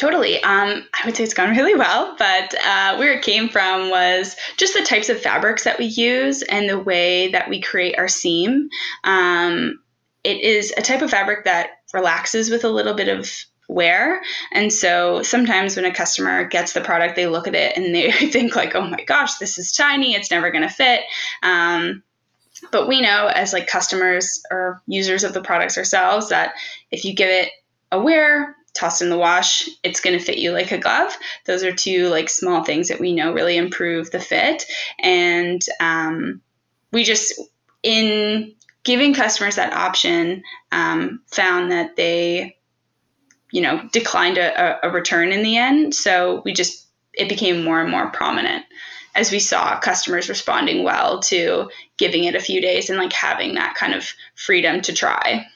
Totally. 0.00 0.42
Um, 0.42 0.86
I 0.94 1.04
would 1.04 1.14
say 1.14 1.24
it's 1.24 1.34
gone 1.34 1.50
really 1.56 1.74
well, 1.74 2.16
but 2.18 2.54
uh, 2.64 2.96
where 2.96 3.12
it 3.12 3.22
came 3.22 3.48
from 3.48 3.90
was 3.90 4.34
just 4.56 4.72
the 4.72 4.82
types 4.82 5.10
of 5.10 5.20
fabrics 5.20 5.64
that 5.64 5.78
we 5.78 5.84
use 5.84 6.42
and 6.42 6.68
the 6.68 6.78
way 6.78 7.32
that 7.32 7.50
we 7.50 7.60
create 7.60 7.98
our 7.98 8.08
seam. 8.08 8.70
Um, 9.04 9.80
it 10.24 10.40
is 10.40 10.72
a 10.76 10.82
type 10.82 11.02
of 11.02 11.10
fabric 11.10 11.44
that 11.44 11.79
relaxes 11.92 12.50
with 12.50 12.64
a 12.64 12.68
little 12.68 12.94
bit 12.94 13.08
of 13.08 13.30
wear. 13.68 14.20
And 14.52 14.72
so 14.72 15.22
sometimes 15.22 15.76
when 15.76 15.84
a 15.84 15.94
customer 15.94 16.44
gets 16.44 16.72
the 16.72 16.80
product, 16.80 17.14
they 17.16 17.26
look 17.26 17.46
at 17.46 17.54
it 17.54 17.76
and 17.76 17.94
they 17.94 18.10
think 18.30 18.56
like, 18.56 18.74
"Oh 18.74 18.86
my 18.86 19.04
gosh, 19.04 19.36
this 19.38 19.58
is 19.58 19.72
tiny. 19.72 20.14
It's 20.14 20.30
never 20.30 20.50
going 20.50 20.68
to 20.68 20.74
fit." 20.74 21.02
Um, 21.42 22.02
but 22.72 22.88
we 22.88 23.00
know 23.00 23.26
as 23.26 23.52
like 23.52 23.66
customers 23.66 24.42
or 24.50 24.82
users 24.86 25.24
of 25.24 25.32
the 25.32 25.40
products 25.40 25.78
ourselves 25.78 26.28
that 26.28 26.54
if 26.90 27.04
you 27.04 27.14
give 27.14 27.30
it 27.30 27.50
a 27.90 28.00
wear, 28.00 28.56
toss 28.74 29.00
in 29.00 29.10
the 29.10 29.18
wash, 29.18 29.68
it's 29.82 30.00
going 30.00 30.18
to 30.18 30.24
fit 30.24 30.38
you 30.38 30.52
like 30.52 30.72
a 30.72 30.78
glove. 30.78 31.16
Those 31.46 31.64
are 31.64 31.72
two 31.72 32.08
like 32.08 32.28
small 32.28 32.64
things 32.64 32.88
that 32.88 33.00
we 33.00 33.14
know 33.14 33.32
really 33.32 33.56
improve 33.56 34.10
the 34.10 34.20
fit. 34.20 34.64
And 34.98 35.64
um, 35.80 36.40
we 36.92 37.04
just 37.04 37.40
in 37.82 38.54
giving 38.84 39.14
customers 39.14 39.56
that 39.56 39.72
option 39.72 40.42
um, 40.72 41.20
found 41.26 41.70
that 41.70 41.96
they 41.96 42.56
you 43.52 43.60
know 43.60 43.88
declined 43.92 44.38
a, 44.38 44.86
a, 44.86 44.90
return 44.90 45.32
in 45.32 45.42
the 45.42 45.56
end 45.56 45.94
so 45.94 46.40
we 46.44 46.52
just 46.52 46.86
it 47.14 47.28
became 47.28 47.64
more 47.64 47.80
and 47.80 47.90
more 47.90 48.10
prominent 48.10 48.64
as 49.14 49.32
we 49.32 49.38
saw 49.38 49.78
customers 49.80 50.28
responding 50.28 50.84
well 50.84 51.20
to 51.20 51.68
giving 51.98 52.24
it 52.24 52.34
a 52.34 52.40
few 52.40 52.60
days 52.60 52.88
and 52.88 52.98
like 52.98 53.12
having 53.12 53.54
that 53.54 53.74
kind 53.74 53.94
of 53.94 54.12
freedom 54.34 54.80
to 54.82 54.92
try. 54.92 55.46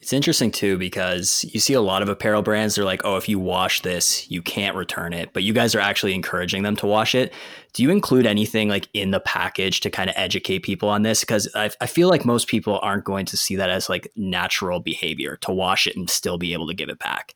It's 0.00 0.12
interesting 0.12 0.50
too 0.50 0.78
because 0.78 1.44
you 1.52 1.60
see 1.60 1.74
a 1.74 1.80
lot 1.80 2.02
of 2.02 2.08
apparel 2.08 2.42
brands, 2.42 2.76
they're 2.76 2.84
like, 2.84 3.02
oh, 3.04 3.16
if 3.16 3.28
you 3.28 3.38
wash 3.38 3.82
this, 3.82 4.30
you 4.30 4.40
can't 4.40 4.76
return 4.76 5.12
it. 5.12 5.32
But 5.32 5.42
you 5.42 5.52
guys 5.52 5.74
are 5.74 5.80
actually 5.80 6.14
encouraging 6.14 6.62
them 6.62 6.76
to 6.76 6.86
wash 6.86 7.14
it. 7.14 7.32
Do 7.72 7.82
you 7.82 7.90
include 7.90 8.26
anything 8.26 8.68
like 8.68 8.88
in 8.94 9.10
the 9.10 9.20
package 9.20 9.80
to 9.80 9.90
kind 9.90 10.10
of 10.10 10.16
educate 10.16 10.60
people 10.60 10.88
on 10.88 11.02
this? 11.02 11.20
Because 11.20 11.48
I, 11.54 11.70
I 11.80 11.86
feel 11.86 12.08
like 12.08 12.24
most 12.24 12.48
people 12.48 12.78
aren't 12.82 13.04
going 13.04 13.26
to 13.26 13.36
see 13.36 13.56
that 13.56 13.70
as 13.70 13.88
like 13.88 14.10
natural 14.16 14.80
behavior 14.80 15.36
to 15.42 15.52
wash 15.52 15.86
it 15.86 15.96
and 15.96 16.08
still 16.08 16.38
be 16.38 16.52
able 16.52 16.66
to 16.68 16.74
give 16.74 16.88
it 16.88 16.98
back. 16.98 17.34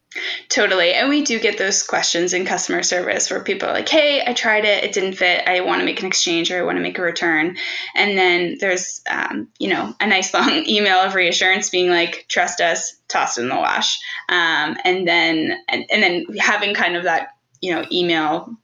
Totally. 0.49 0.93
And 0.93 1.09
we 1.09 1.23
do 1.23 1.39
get 1.39 1.59
those 1.59 1.83
questions 1.83 2.33
in 2.33 2.45
customer 2.45 2.83
service 2.83 3.31
where 3.31 3.43
people 3.43 3.69
are 3.69 3.73
like, 3.73 3.89
hey, 3.89 4.23
I 4.27 4.33
tried 4.35 4.65
it, 4.65 4.85
it 4.85 4.93
didn't 4.93 5.15
fit. 5.15 5.47
I 5.47 5.61
want 5.61 5.81
to 5.81 5.87
make 5.87 6.01
an 6.01 6.07
exchange 6.07 6.51
or 6.51 6.59
I 6.59 6.63
want 6.63 6.77
to 6.77 6.83
make 6.83 6.99
a 6.99 7.03
return. 7.03 7.57
And 7.95 8.17
then 8.19 8.57
there's, 8.61 9.01
um, 9.11 9.49
you 9.59 9.69
know, 9.69 9.95
a 10.01 10.07
nice 10.07 10.35
long 10.35 10.67
email 10.67 10.99
of 10.99 11.15
reassurance 11.15 11.71
being 11.71 11.91
like, 11.91 12.27
trust 12.29 12.61
us, 12.61 12.95
toss 13.09 13.39
it 13.39 13.43
in 13.43 13.49
the 13.49 13.57
wash. 13.57 13.99
Um, 14.29 14.77
and 14.85 15.07
then, 15.09 15.59
and, 15.69 15.85
and 15.91 16.03
then 16.03 16.27
having 16.39 16.75
kind 16.75 16.97
of 16.97 17.05
that, 17.05 17.29
you 17.61 17.73
know, 17.73 17.85
email 17.91 18.57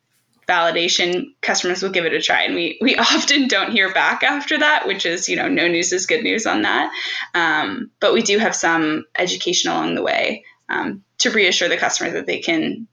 validation, 0.49 1.27
customers 1.43 1.83
will 1.83 1.91
give 1.91 2.05
it 2.05 2.15
a 2.15 2.21
try. 2.21 2.43
And 2.43 2.55
we, 2.55 2.79
we 2.81 2.97
often 2.99 3.49
don't 3.49 3.73
hear 3.73 3.93
back 3.93 4.23
after 4.23 4.59
that, 4.59 4.87
which 4.87 5.05
is, 5.05 5.29
you 5.29 5.37
know, 5.37 5.49
no 5.49 5.69
news 5.69 5.93
is 5.93 6.07
good 6.07 6.23
news 6.23 6.47
on 6.47 6.63
that. 6.63 6.91
Um, 7.35 7.91
but 8.01 8.15
we 8.15 8.23
do 8.23 8.39
have 8.39 8.55
some 8.55 9.05
education 9.17 9.71
along 9.71 9.95
the 9.95 10.03
way 10.03 10.45
um, 10.69 11.05
to 11.19 11.31
reassure 11.31 11.69
the 11.69 11.77
customer 11.77 12.11
that 12.13 12.27
they 12.27 12.39
can 12.39 12.87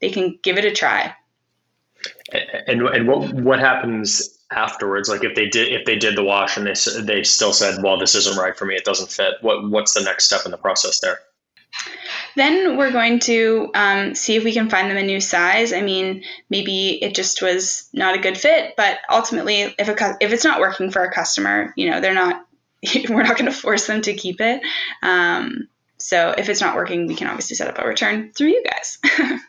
they 0.00 0.10
can 0.10 0.38
give 0.42 0.58
it 0.58 0.64
a 0.64 0.72
try. 0.72 1.14
And, 2.66 2.82
and 2.82 3.08
what 3.08 3.32
what 3.32 3.60
happens 3.60 4.38
afterwards? 4.50 5.08
Like 5.08 5.24
if 5.24 5.34
they 5.34 5.48
did 5.48 5.72
if 5.72 5.86
they 5.86 5.96
did 5.96 6.16
the 6.16 6.22
wash 6.22 6.56
and 6.56 6.66
they 6.66 6.74
they 7.02 7.22
still 7.22 7.52
said, 7.52 7.82
well, 7.82 7.98
this 7.98 8.14
isn't 8.14 8.36
right 8.36 8.56
for 8.56 8.66
me, 8.66 8.74
it 8.74 8.84
doesn't 8.84 9.10
fit. 9.10 9.34
What 9.40 9.68
what's 9.70 9.94
the 9.94 10.02
next 10.02 10.26
step 10.26 10.42
in 10.44 10.50
the 10.50 10.58
process 10.58 11.00
there? 11.00 11.20
Then 12.36 12.76
we're 12.76 12.92
going 12.92 13.18
to 13.20 13.70
um, 13.74 14.14
see 14.14 14.36
if 14.36 14.44
we 14.44 14.52
can 14.52 14.68
find 14.68 14.90
them 14.90 14.98
a 14.98 15.02
new 15.02 15.20
size. 15.20 15.72
I 15.72 15.80
mean, 15.80 16.22
maybe 16.50 17.02
it 17.02 17.14
just 17.14 17.40
was 17.40 17.88
not 17.92 18.14
a 18.14 18.20
good 18.20 18.36
fit, 18.36 18.74
but 18.76 18.98
ultimately, 19.10 19.74
if 19.78 19.88
a 19.88 20.16
if 20.20 20.32
it's 20.32 20.44
not 20.44 20.60
working 20.60 20.90
for 20.90 21.02
a 21.02 21.12
customer, 21.12 21.72
you 21.76 21.90
know, 21.90 22.00
they're 22.00 22.14
not. 22.14 22.42
We're 23.08 23.22
not 23.22 23.38
going 23.38 23.50
to 23.50 23.56
force 23.56 23.86
them 23.86 24.02
to 24.02 24.14
keep 24.14 24.40
it. 24.40 24.60
Um, 25.02 25.66
so 25.98 26.34
if 26.36 26.48
it's 26.48 26.60
not 26.60 26.76
working, 26.76 27.06
we 27.06 27.14
can 27.14 27.26
obviously 27.26 27.56
set 27.56 27.68
up 27.68 27.82
a 27.82 27.88
return 27.88 28.32
through 28.32 28.48
you 28.48 28.62
guys. 28.64 28.98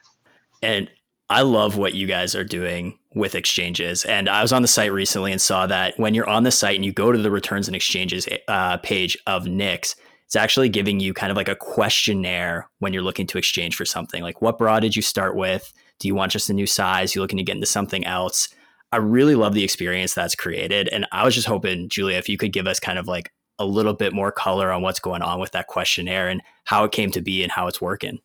and 0.63 0.89
I 1.29 1.41
love 1.41 1.77
what 1.77 1.93
you 1.93 2.07
guys 2.07 2.35
are 2.35 2.45
doing 2.45 2.97
with 3.13 3.35
exchanges. 3.35 4.05
And 4.05 4.29
I 4.29 4.41
was 4.41 4.53
on 4.53 4.61
the 4.61 4.67
site 4.67 4.93
recently 4.93 5.31
and 5.31 5.41
saw 5.41 5.67
that 5.67 5.99
when 5.99 6.13
you're 6.13 6.29
on 6.29 6.43
the 6.43 6.51
site 6.51 6.75
and 6.75 6.85
you 6.85 6.93
go 6.93 7.11
to 7.11 7.17
the 7.17 7.31
returns 7.31 7.67
and 7.67 7.75
exchanges 7.75 8.27
uh, 8.47 8.77
page 8.77 9.17
of 9.27 9.43
Knix, 9.43 9.95
it's 10.27 10.35
actually 10.35 10.67
giving 10.67 10.99
you 10.99 11.13
kind 11.13 11.31
of 11.31 11.37
like 11.37 11.47
a 11.47 11.55
questionnaire 11.55 12.69
when 12.79 12.91
you're 12.91 13.01
looking 13.01 13.25
to 13.27 13.37
exchange 13.37 13.77
for 13.77 13.85
something. 13.85 14.21
Like, 14.21 14.41
what 14.41 14.57
bra 14.57 14.81
did 14.81 14.93
you 14.93 15.01
start 15.01 15.37
with? 15.37 15.71
Do 15.99 16.07
you 16.09 16.15
want 16.15 16.33
just 16.33 16.49
a 16.49 16.53
new 16.53 16.67
size? 16.67 17.15
You 17.15 17.21
looking 17.21 17.37
to 17.37 17.43
get 17.43 17.55
into 17.55 17.65
something 17.65 18.05
else? 18.05 18.49
I 18.91 18.97
really 18.97 19.35
love 19.35 19.53
the 19.53 19.63
experience 19.63 20.13
that's 20.13 20.35
created. 20.35 20.89
And 20.89 21.05
I 21.13 21.23
was 21.23 21.33
just 21.33 21.47
hoping, 21.47 21.87
Julia, 21.87 22.17
if 22.17 22.27
you 22.27 22.37
could 22.37 22.51
give 22.51 22.67
us 22.67 22.77
kind 22.77 22.99
of 22.99 23.07
like 23.07 23.31
a 23.57 23.65
little 23.65 23.93
bit 23.93 24.11
more 24.11 24.33
color 24.33 24.69
on 24.69 24.81
what's 24.81 24.99
going 24.99 25.21
on 25.21 25.39
with 25.39 25.51
that 25.51 25.67
questionnaire 25.67 26.27
and 26.27 26.41
how 26.65 26.83
it 26.83 26.91
came 26.91 27.09
to 27.11 27.21
be 27.21 27.41
and 27.41 27.51
how 27.51 27.67
it's 27.67 27.81
working. 27.81 28.19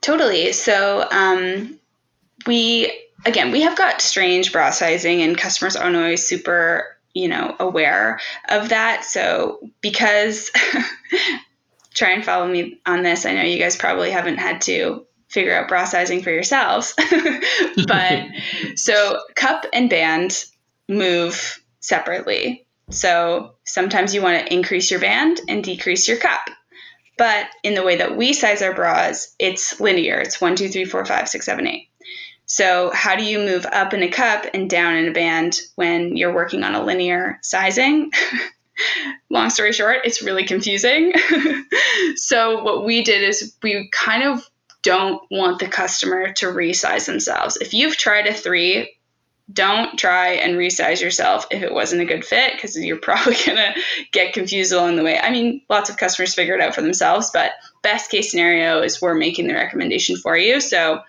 Totally. 0.00 0.52
So, 0.52 1.06
um, 1.10 1.78
we, 2.46 2.90
again, 3.26 3.52
we 3.52 3.60
have 3.60 3.76
got 3.76 4.00
strange 4.00 4.52
bra 4.52 4.70
sizing, 4.70 5.20
and 5.20 5.36
customers 5.36 5.76
aren't 5.76 5.96
always 5.96 6.26
super 6.26 6.91
you 7.14 7.28
know, 7.28 7.54
aware 7.58 8.20
of 8.48 8.70
that. 8.70 9.04
So 9.04 9.70
because 9.80 10.50
try 11.94 12.10
and 12.10 12.24
follow 12.24 12.48
me 12.48 12.80
on 12.86 13.02
this. 13.02 13.26
I 13.26 13.34
know 13.34 13.42
you 13.42 13.58
guys 13.58 13.76
probably 13.76 14.10
haven't 14.10 14.38
had 14.38 14.62
to 14.62 15.06
figure 15.28 15.54
out 15.54 15.68
bra 15.68 15.84
sizing 15.84 16.22
for 16.22 16.30
yourselves. 16.30 16.94
but 17.86 18.26
so 18.76 19.20
cup 19.34 19.66
and 19.72 19.90
band 19.90 20.44
move 20.88 21.62
separately. 21.80 22.66
So 22.90 23.54
sometimes 23.64 24.14
you 24.14 24.22
want 24.22 24.46
to 24.46 24.52
increase 24.52 24.90
your 24.90 25.00
band 25.00 25.40
and 25.48 25.64
decrease 25.64 26.08
your 26.08 26.18
cup. 26.18 26.50
But 27.16 27.46
in 27.62 27.74
the 27.74 27.82
way 27.82 27.96
that 27.96 28.16
we 28.16 28.32
size 28.32 28.62
our 28.62 28.74
bras, 28.74 29.34
it's 29.38 29.80
linear. 29.80 30.18
It's 30.18 30.40
one, 30.40 30.56
two, 30.56 30.68
three, 30.68 30.84
four, 30.84 31.04
five, 31.04 31.28
six, 31.28 31.46
seven, 31.46 31.66
eight. 31.66 31.88
So, 32.52 32.90
how 32.92 33.16
do 33.16 33.24
you 33.24 33.38
move 33.38 33.64
up 33.72 33.94
in 33.94 34.02
a 34.02 34.10
cup 34.10 34.44
and 34.52 34.68
down 34.68 34.94
in 34.96 35.08
a 35.08 35.10
band 35.10 35.58
when 35.76 36.18
you're 36.18 36.34
working 36.34 36.64
on 36.64 36.74
a 36.74 36.84
linear 36.84 37.38
sizing? 37.40 38.12
Long 39.30 39.48
story 39.48 39.72
short, 39.72 40.00
it's 40.04 40.20
really 40.20 40.44
confusing. 40.44 41.14
so, 42.16 42.62
what 42.62 42.84
we 42.84 43.02
did 43.02 43.22
is 43.22 43.56
we 43.62 43.88
kind 43.90 44.24
of 44.24 44.46
don't 44.82 45.22
want 45.30 45.60
the 45.60 45.66
customer 45.66 46.30
to 46.34 46.46
resize 46.48 47.06
themselves. 47.06 47.56
If 47.56 47.72
you've 47.72 47.96
tried 47.96 48.26
a 48.26 48.34
three, 48.34 48.98
don't 49.50 49.98
try 49.98 50.32
and 50.32 50.58
resize 50.58 51.00
yourself 51.00 51.46
if 51.50 51.62
it 51.62 51.72
wasn't 51.72 52.02
a 52.02 52.04
good 52.04 52.22
fit 52.22 52.52
because 52.52 52.76
you're 52.76 52.96
probably 53.00 53.36
going 53.46 53.56
to 53.56 53.72
get 54.12 54.34
confused 54.34 54.74
along 54.74 54.96
the 54.96 55.04
way. 55.04 55.18
I 55.18 55.30
mean, 55.30 55.62
lots 55.70 55.88
of 55.88 55.96
customers 55.96 56.34
figure 56.34 56.56
it 56.56 56.60
out 56.60 56.74
for 56.74 56.82
themselves, 56.82 57.30
but 57.32 57.52
best 57.82 58.10
case 58.10 58.30
scenario 58.30 58.82
is 58.82 59.00
we're 59.00 59.14
making 59.14 59.48
the 59.48 59.54
recommendation 59.54 60.18
for 60.18 60.36
you. 60.36 60.60
So 60.60 61.00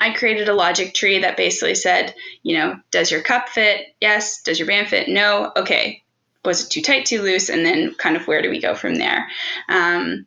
I 0.00 0.12
created 0.12 0.48
a 0.48 0.54
logic 0.54 0.94
tree 0.94 1.20
that 1.20 1.36
basically 1.36 1.74
said, 1.74 2.14
you 2.42 2.56
know, 2.56 2.78
does 2.90 3.10
your 3.10 3.22
cup 3.22 3.48
fit? 3.48 3.86
Yes. 4.00 4.42
Does 4.42 4.58
your 4.58 4.68
band 4.68 4.88
fit? 4.88 5.08
No. 5.08 5.52
Okay. 5.56 6.02
Was 6.44 6.64
it 6.64 6.70
too 6.70 6.82
tight, 6.82 7.06
too 7.06 7.22
loose? 7.22 7.48
And 7.48 7.64
then 7.64 7.94
kind 7.94 8.16
of 8.16 8.26
where 8.26 8.42
do 8.42 8.50
we 8.50 8.60
go 8.60 8.74
from 8.74 8.94
there? 8.94 9.28
Um, 9.68 10.26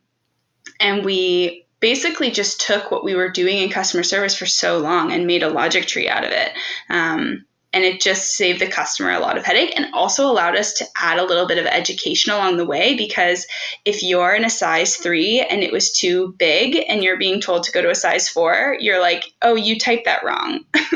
and 0.78 1.04
we 1.04 1.66
basically 1.80 2.30
just 2.30 2.60
took 2.60 2.90
what 2.90 3.04
we 3.04 3.14
were 3.14 3.28
doing 3.28 3.58
in 3.58 3.70
customer 3.70 4.04
service 4.04 4.36
for 4.36 4.46
so 4.46 4.78
long 4.78 5.12
and 5.12 5.26
made 5.26 5.42
a 5.42 5.48
logic 5.48 5.86
tree 5.86 6.08
out 6.08 6.24
of 6.24 6.30
it. 6.30 6.52
Um, 6.88 7.44
and 7.72 7.84
it 7.84 8.00
just 8.00 8.32
saved 8.34 8.60
the 8.60 8.66
customer 8.66 9.10
a 9.10 9.20
lot 9.20 9.36
of 9.36 9.44
headache 9.44 9.72
and 9.76 9.92
also 9.94 10.30
allowed 10.30 10.56
us 10.56 10.72
to 10.74 10.86
add 10.96 11.18
a 11.18 11.24
little 11.24 11.46
bit 11.46 11.58
of 11.58 11.66
education 11.66 12.32
along 12.32 12.56
the 12.56 12.66
way 12.66 12.94
because 12.94 13.46
if 13.84 14.02
you're 14.02 14.34
in 14.34 14.44
a 14.44 14.50
size 14.50 14.96
three 14.96 15.40
and 15.40 15.62
it 15.62 15.72
was 15.72 15.92
too 15.92 16.34
big 16.38 16.84
and 16.88 17.02
you're 17.02 17.18
being 17.18 17.40
told 17.40 17.62
to 17.62 17.72
go 17.72 17.82
to 17.82 17.90
a 17.90 17.94
size 17.94 18.28
four 18.28 18.76
you're 18.80 19.00
like 19.00 19.24
oh 19.42 19.54
you 19.54 19.78
typed 19.78 20.04
that 20.04 20.24
wrong. 20.24 20.60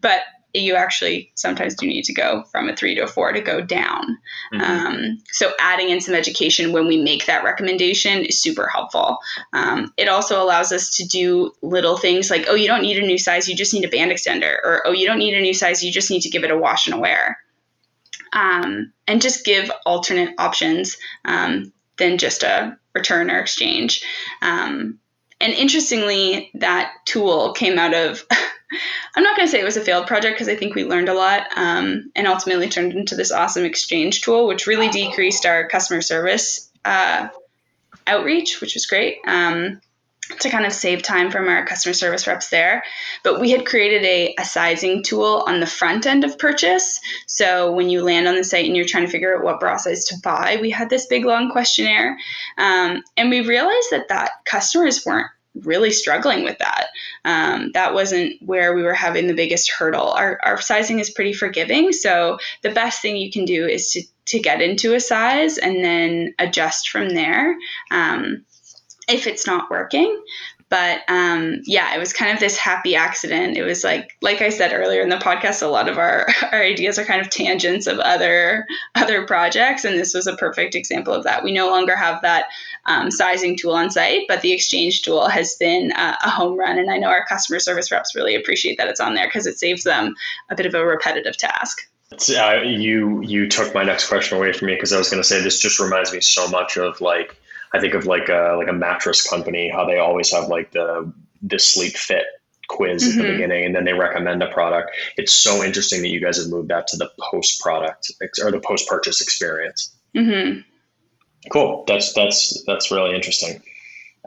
But 0.00 0.20
you 0.54 0.74
actually 0.74 1.30
sometimes 1.34 1.74
do 1.74 1.86
need 1.86 2.04
to 2.04 2.12
go 2.12 2.42
from 2.50 2.68
a 2.68 2.76
three 2.76 2.94
to 2.94 3.02
a 3.02 3.06
four 3.06 3.32
to 3.32 3.40
go 3.40 3.60
down. 3.60 4.18
Mm-hmm. 4.52 4.60
Um, 4.60 5.22
so 5.30 5.52
adding 5.58 5.90
in 5.90 6.00
some 6.00 6.14
education 6.14 6.72
when 6.72 6.86
we 6.86 7.02
make 7.02 7.26
that 7.26 7.44
recommendation 7.44 8.24
is 8.24 8.40
super 8.40 8.68
helpful. 8.68 9.18
Um, 9.52 9.92
it 9.96 10.08
also 10.08 10.42
allows 10.42 10.72
us 10.72 10.96
to 10.96 11.06
do 11.06 11.52
little 11.62 11.96
things 11.96 12.30
like, 12.30 12.46
oh, 12.48 12.54
you 12.54 12.66
don't 12.66 12.82
need 12.82 12.98
a 12.98 13.06
new 13.06 13.18
size, 13.18 13.48
you 13.48 13.56
just 13.56 13.74
need 13.74 13.84
a 13.84 13.88
band 13.88 14.10
extender, 14.10 14.56
or 14.64 14.82
oh, 14.86 14.92
you 14.92 15.06
don't 15.06 15.18
need 15.18 15.34
a 15.34 15.40
new 15.40 15.54
size, 15.54 15.84
you 15.84 15.92
just 15.92 16.10
need 16.10 16.22
to 16.22 16.30
give 16.30 16.44
it 16.44 16.50
a 16.50 16.58
wash 16.58 16.86
and 16.86 16.96
a 16.96 17.00
wear. 17.00 17.38
Um, 18.32 18.92
and 19.08 19.20
just 19.20 19.44
give 19.44 19.70
alternate 19.84 20.34
options 20.38 20.96
um, 21.24 21.72
than 21.98 22.16
just 22.18 22.42
a 22.42 22.78
return 22.94 23.30
or 23.30 23.38
exchange. 23.38 24.04
Um, 24.42 24.98
and 25.40 25.52
interestingly, 25.54 26.50
that 26.54 26.92
tool 27.06 27.54
came 27.54 27.78
out 27.78 27.94
of 27.94 28.24
I'm 29.16 29.22
not 29.22 29.36
going 29.36 29.46
to 29.46 29.50
say 29.50 29.60
it 29.60 29.64
was 29.64 29.76
a 29.76 29.84
failed 29.84 30.06
project 30.06 30.36
because 30.36 30.48
I 30.48 30.56
think 30.56 30.74
we 30.74 30.84
learned 30.84 31.08
a 31.08 31.14
lot 31.14 31.48
um, 31.56 32.10
and 32.14 32.26
ultimately 32.26 32.68
turned 32.68 32.92
into 32.92 33.16
this 33.16 33.32
awesome 33.32 33.64
exchange 33.64 34.22
tool, 34.22 34.46
which 34.46 34.66
really 34.66 34.88
decreased 34.88 35.46
our 35.46 35.68
customer 35.68 36.02
service 36.02 36.70
uh, 36.84 37.28
outreach, 38.06 38.60
which 38.60 38.74
was 38.74 38.86
great. 38.86 39.18
Um, 39.26 39.80
to 40.38 40.48
kind 40.48 40.64
of 40.64 40.72
save 40.72 41.02
time 41.02 41.30
from 41.30 41.48
our 41.48 41.66
customer 41.66 41.92
service 41.92 42.26
reps 42.26 42.50
there. 42.50 42.84
But 43.24 43.40
we 43.40 43.50
had 43.50 43.66
created 43.66 44.04
a, 44.04 44.34
a, 44.38 44.44
sizing 44.44 45.02
tool 45.02 45.44
on 45.46 45.58
the 45.58 45.66
front 45.66 46.06
end 46.06 46.24
of 46.24 46.38
purchase. 46.38 47.00
So 47.26 47.72
when 47.72 47.90
you 47.90 48.04
land 48.04 48.28
on 48.28 48.36
the 48.36 48.44
site 48.44 48.66
and 48.66 48.76
you're 48.76 48.86
trying 48.86 49.06
to 49.06 49.10
figure 49.10 49.36
out 49.36 49.44
what 49.44 49.60
bra 49.60 49.76
size 49.76 50.04
to 50.06 50.16
buy, 50.22 50.58
we 50.60 50.70
had 50.70 50.88
this 50.88 51.06
big 51.06 51.24
long 51.24 51.50
questionnaire. 51.50 52.16
Um, 52.58 53.02
and 53.16 53.30
we 53.30 53.40
realized 53.40 53.88
that 53.90 54.08
that 54.08 54.30
customers 54.44 55.04
weren't 55.04 55.26
really 55.54 55.90
struggling 55.90 56.44
with 56.44 56.58
that. 56.58 56.86
Um, 57.24 57.70
that 57.74 57.94
wasn't 57.94 58.40
where 58.42 58.74
we 58.74 58.82
were 58.82 58.94
having 58.94 59.26
the 59.26 59.34
biggest 59.34 59.70
hurdle. 59.70 60.10
Our, 60.10 60.38
our 60.42 60.60
sizing 60.60 60.98
is 61.00 61.10
pretty 61.10 61.32
forgiving. 61.32 61.92
So 61.92 62.38
the 62.62 62.70
best 62.70 63.02
thing 63.02 63.16
you 63.16 63.30
can 63.30 63.44
do 63.44 63.66
is 63.66 63.90
to, 63.92 64.02
to 64.26 64.38
get 64.38 64.62
into 64.62 64.94
a 64.94 65.00
size 65.00 65.58
and 65.58 65.84
then 65.84 66.34
adjust 66.38 66.88
from 66.88 67.10
there 67.10 67.56
um, 67.90 68.44
if 69.08 69.26
it's 69.26 69.46
not 69.46 69.70
working. 69.70 70.22
But 70.70 71.00
um, 71.08 71.60
yeah, 71.64 71.94
it 71.94 71.98
was 71.98 72.12
kind 72.12 72.32
of 72.32 72.38
this 72.38 72.56
happy 72.56 72.94
accident. 72.94 73.56
It 73.56 73.64
was 73.64 73.82
like, 73.82 74.16
like 74.22 74.40
I 74.40 74.50
said 74.50 74.72
earlier 74.72 75.02
in 75.02 75.08
the 75.08 75.16
podcast, 75.16 75.62
a 75.62 75.66
lot 75.66 75.88
of 75.88 75.98
our, 75.98 76.28
our 76.52 76.62
ideas 76.62 76.96
are 76.96 77.04
kind 77.04 77.20
of 77.20 77.28
tangents 77.28 77.88
of 77.88 77.98
other 77.98 78.64
other 78.94 79.26
projects, 79.26 79.84
and 79.84 79.98
this 79.98 80.14
was 80.14 80.28
a 80.28 80.36
perfect 80.36 80.76
example 80.76 81.12
of 81.12 81.24
that. 81.24 81.42
We 81.42 81.52
no 81.52 81.68
longer 81.68 81.96
have 81.96 82.22
that 82.22 82.46
um, 82.86 83.10
sizing 83.10 83.56
tool 83.56 83.72
on 83.72 83.90
site, 83.90 84.22
but 84.28 84.42
the 84.42 84.52
exchange 84.52 85.02
tool 85.02 85.28
has 85.28 85.56
been 85.56 85.90
a, 85.92 86.30
home 86.30 86.56
run, 86.56 86.78
and 86.78 86.90
I 86.90 86.98
know 86.98 87.08
our 87.08 87.26
customer 87.26 87.58
service 87.58 87.90
reps 87.90 88.14
really 88.14 88.36
appreciate 88.36 88.78
that 88.78 88.88
it's 88.88 89.00
on 89.00 89.14
there 89.14 89.26
because 89.26 89.46
it 89.46 89.58
saves 89.58 89.82
them 89.82 90.14
a 90.50 90.54
bit 90.54 90.66
of 90.66 90.74
a 90.74 90.86
repetitive 90.86 91.36
task. 91.36 91.80
Uh, 92.36 92.60
you 92.64 93.20
you 93.22 93.48
took 93.48 93.74
my 93.74 93.82
next 93.82 94.08
question 94.08 94.36
away 94.36 94.52
from 94.52 94.66
me 94.66 94.74
because 94.74 94.92
I 94.92 94.98
was 94.98 95.10
going 95.10 95.22
to 95.22 95.28
say 95.28 95.40
this 95.40 95.60
just 95.60 95.80
reminds 95.80 96.12
me 96.12 96.20
so 96.20 96.48
much 96.48 96.76
of 96.76 97.00
like 97.00 97.36
I 97.72 97.80
think 97.80 97.94
of 97.94 98.06
like 98.06 98.28
a 98.28 98.54
like 98.56 98.68
a 98.68 98.72
mattress 98.72 99.28
company, 99.28 99.70
how 99.70 99.84
they 99.84 99.98
always 99.98 100.32
have 100.32 100.48
like 100.48 100.72
the 100.72 101.12
the 101.42 101.58
sleep 101.58 101.94
fit 101.96 102.24
quiz 102.68 103.02
mm-hmm. 103.02 103.10
at 103.10 103.22
the 103.22 103.28
mm-hmm. 103.28 103.36
beginning 103.36 103.64
and 103.66 103.74
then 103.74 103.84
they 103.84 103.92
recommend 103.92 104.42
a 104.42 104.48
product. 104.48 104.90
It's 105.16 105.32
so 105.32 105.62
interesting 105.64 106.02
that 106.02 106.08
you 106.08 106.20
guys 106.20 106.38
have 106.38 106.48
moved 106.48 106.68
that 106.68 106.86
to 106.88 106.96
the 106.96 107.10
post 107.30 107.60
product 107.60 108.12
or 108.42 108.50
the 108.50 108.60
post 108.60 108.88
purchase 108.88 109.20
experience. 109.20 109.94
Mm-hmm. 110.16 110.60
Cool. 111.50 111.84
That's 111.86 112.12
that's 112.12 112.62
that's 112.66 112.90
really 112.90 113.14
interesting. 113.14 113.62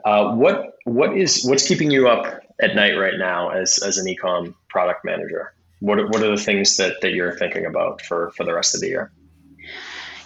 Uh, 0.04 0.34
what 0.34 0.74
what 0.84 1.16
is 1.16 1.44
what's 1.44 1.66
keeping 1.66 1.90
you 1.90 2.08
up 2.08 2.42
at 2.60 2.74
night 2.74 2.92
right 2.92 3.18
now 3.18 3.50
as 3.50 3.78
as 3.78 3.98
an 3.98 4.06
ecom 4.06 4.54
product 4.68 5.04
manager? 5.04 5.54
What 5.80 5.98
what 6.10 6.22
are 6.22 6.30
the 6.30 6.42
things 6.42 6.76
that 6.76 7.00
that 7.02 7.12
you're 7.12 7.36
thinking 7.38 7.66
about 7.66 8.02
for 8.02 8.30
for 8.36 8.44
the 8.44 8.54
rest 8.54 8.74
of 8.74 8.80
the 8.80 8.88
year? 8.88 9.12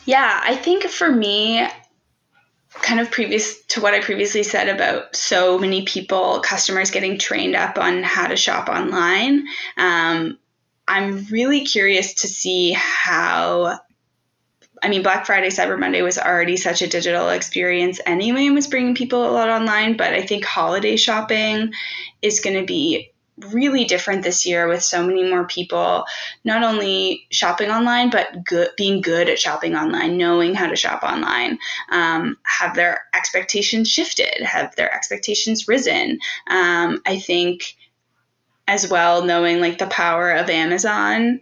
Yeah, 0.07 0.41
I 0.43 0.57
think 0.57 0.85
for 0.85 1.13
me, 1.13 1.69
kind 2.89 3.01
of 3.01 3.11
previous 3.11 3.63
to 3.67 3.83
what 3.83 3.93
I 3.93 4.01
previously 4.01 4.43
said 4.43 4.71
about 4.71 5.15
so 5.15 5.59
many 5.59 5.85
people, 5.85 6.41
customers 6.41 6.91
getting 6.91 7.19
trained 7.19 7.55
up 7.55 7.77
on 7.77 8.03
how 8.03 8.27
to 8.27 8.37
shop 8.37 8.71
online. 8.71 9.47
Um, 9.77 10.39
I'm 10.89 11.27
really 11.27 11.67
curious 11.67 12.15
to 12.23 12.29
see 12.29 12.73
how. 12.73 13.79
I 14.81 14.89
mean, 14.89 15.03
Black 15.03 15.27
Friday, 15.27 15.49
Cyber 15.49 15.79
Monday 15.79 16.03
was 16.03 16.19
already 16.19 16.57
such 16.57 16.83
a 16.83 16.87
digital 16.87 17.31
experience 17.31 18.01
anyway 18.07 18.47
and 18.47 18.55
was 18.55 18.69
bringing 18.69 18.95
people 18.95 19.29
a 19.29 19.33
lot 19.33 19.51
online. 19.51 19.97
But 19.97 20.15
I 20.15 20.23
think 20.23 20.45
holiday 20.45 20.97
shopping 20.97 21.73
is 22.23 22.41
going 22.41 22.57
to 22.57 22.65
be 22.65 23.13
really 23.53 23.85
different 23.85 24.23
this 24.23 24.47
year 24.47 24.69
with 24.69 24.83
so 24.83 25.05
many 25.05 25.29
more 25.29 25.47
people 25.47 26.05
not 26.45 26.63
only 26.63 27.27
shopping 27.31 27.71
online 27.71 28.11
but 28.11 28.45
good 28.45 28.71
being 28.77 29.01
good 29.01 29.29
at 29.29 29.39
shopping 29.39 29.75
online 29.75 30.17
knowing 30.17 30.55
how 30.55 30.67
to 30.67 30.77
shop 30.77 31.03
online. 31.03 31.59
Um, 31.91 32.37
have 32.45 32.75
their 32.75 33.03
expectations 33.15 33.89
shifted? 33.89 34.43
Have 34.43 34.75
their 34.77 34.93
expectations 34.93 35.69
risen? 35.69 36.19
Um, 36.49 37.01
i 37.07 37.19
think 37.19 37.77
as 38.67 38.89
well 38.89 39.25
knowing 39.25 39.61
like 39.61 39.79
the 39.79 39.87
power 39.87 40.31
of 40.31 40.51
amazon 40.51 41.41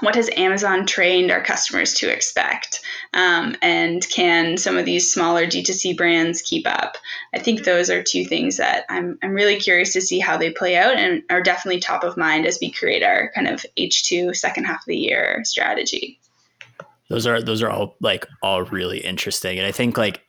what 0.00 0.14
has 0.14 0.30
Amazon 0.36 0.86
trained 0.86 1.30
our 1.30 1.42
customers 1.42 1.94
to 1.94 2.12
expect? 2.12 2.80
Um, 3.14 3.56
and 3.62 4.06
can 4.08 4.56
some 4.56 4.76
of 4.76 4.84
these 4.84 5.12
smaller 5.12 5.46
D2C 5.46 5.96
brands 5.96 6.42
keep 6.42 6.66
up? 6.66 6.96
I 7.34 7.38
think 7.38 7.64
those 7.64 7.90
are 7.90 8.02
two 8.02 8.24
things 8.24 8.56
that 8.58 8.84
I'm, 8.88 9.18
I'm 9.22 9.32
really 9.32 9.58
curious 9.58 9.92
to 9.94 10.00
see 10.00 10.18
how 10.18 10.36
they 10.36 10.50
play 10.50 10.76
out 10.76 10.96
and 10.96 11.22
are 11.30 11.42
definitely 11.42 11.80
top 11.80 12.04
of 12.04 12.16
mind 12.16 12.46
as 12.46 12.58
we 12.60 12.70
create 12.70 13.02
our 13.02 13.30
kind 13.34 13.48
of 13.48 13.64
H2 13.78 14.36
second 14.36 14.64
half 14.64 14.80
of 14.80 14.86
the 14.86 14.96
year 14.96 15.40
strategy. 15.44 16.20
Those 17.08 17.26
are 17.26 17.40
those 17.40 17.62
are 17.62 17.70
all 17.70 17.96
like 18.00 18.26
all 18.42 18.62
really 18.64 18.98
interesting. 18.98 19.58
And 19.58 19.66
I 19.66 19.70
think 19.70 19.96
like 19.96 20.22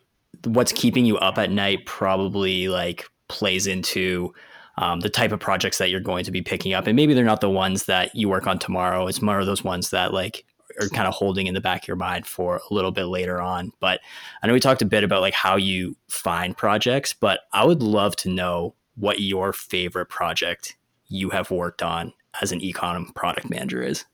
what's 0.45 0.71
keeping 0.71 1.05
you 1.05 1.17
up 1.17 1.37
at 1.37 1.49
night 1.49 1.85
probably 1.85 2.67
like 2.67 3.09
plays 3.27 3.67
into 3.67 4.33
um, 4.77 4.99
the 4.99 5.09
type 5.09 5.31
of 5.31 5.39
projects 5.39 5.77
that 5.77 5.89
you're 5.89 5.99
going 5.99 6.23
to 6.25 6.31
be 6.31 6.41
picking 6.41 6.73
up. 6.73 6.87
And 6.87 6.95
maybe 6.95 7.13
they're 7.13 7.23
not 7.23 7.41
the 7.41 7.49
ones 7.49 7.85
that 7.85 8.15
you 8.15 8.29
work 8.29 8.47
on 8.47 8.59
tomorrow. 8.59 9.07
It's 9.07 9.21
more 9.21 9.39
of 9.39 9.45
those 9.45 9.63
ones 9.63 9.89
that 9.89 10.13
like 10.13 10.45
are 10.79 10.89
kind 10.89 11.07
of 11.07 11.13
holding 11.13 11.47
in 11.47 11.53
the 11.53 11.61
back 11.61 11.83
of 11.83 11.87
your 11.87 11.97
mind 11.97 12.27
for 12.27 12.57
a 12.69 12.73
little 12.73 12.91
bit 12.91 13.05
later 13.05 13.41
on. 13.41 13.71
But 13.79 14.01
I 14.41 14.47
know 14.47 14.53
we 14.53 14.59
talked 14.59 14.81
a 14.81 14.85
bit 14.85 15.03
about 15.03 15.21
like 15.21 15.33
how 15.33 15.55
you 15.55 15.95
find 16.09 16.55
projects, 16.55 17.13
but 17.13 17.41
I 17.53 17.65
would 17.65 17.81
love 17.81 18.15
to 18.17 18.29
know 18.29 18.75
what 18.95 19.19
your 19.19 19.53
favorite 19.53 20.07
project 20.07 20.75
you 21.07 21.29
have 21.29 21.51
worked 21.51 21.81
on 21.81 22.13
as 22.41 22.51
an 22.51 22.59
ecom 22.59 23.13
product 23.15 23.49
manager 23.49 23.81
is. 23.81 24.05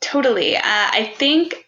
Totally. 0.00 0.56
Uh, 0.56 0.62
I 0.64 1.14
think 1.16 1.66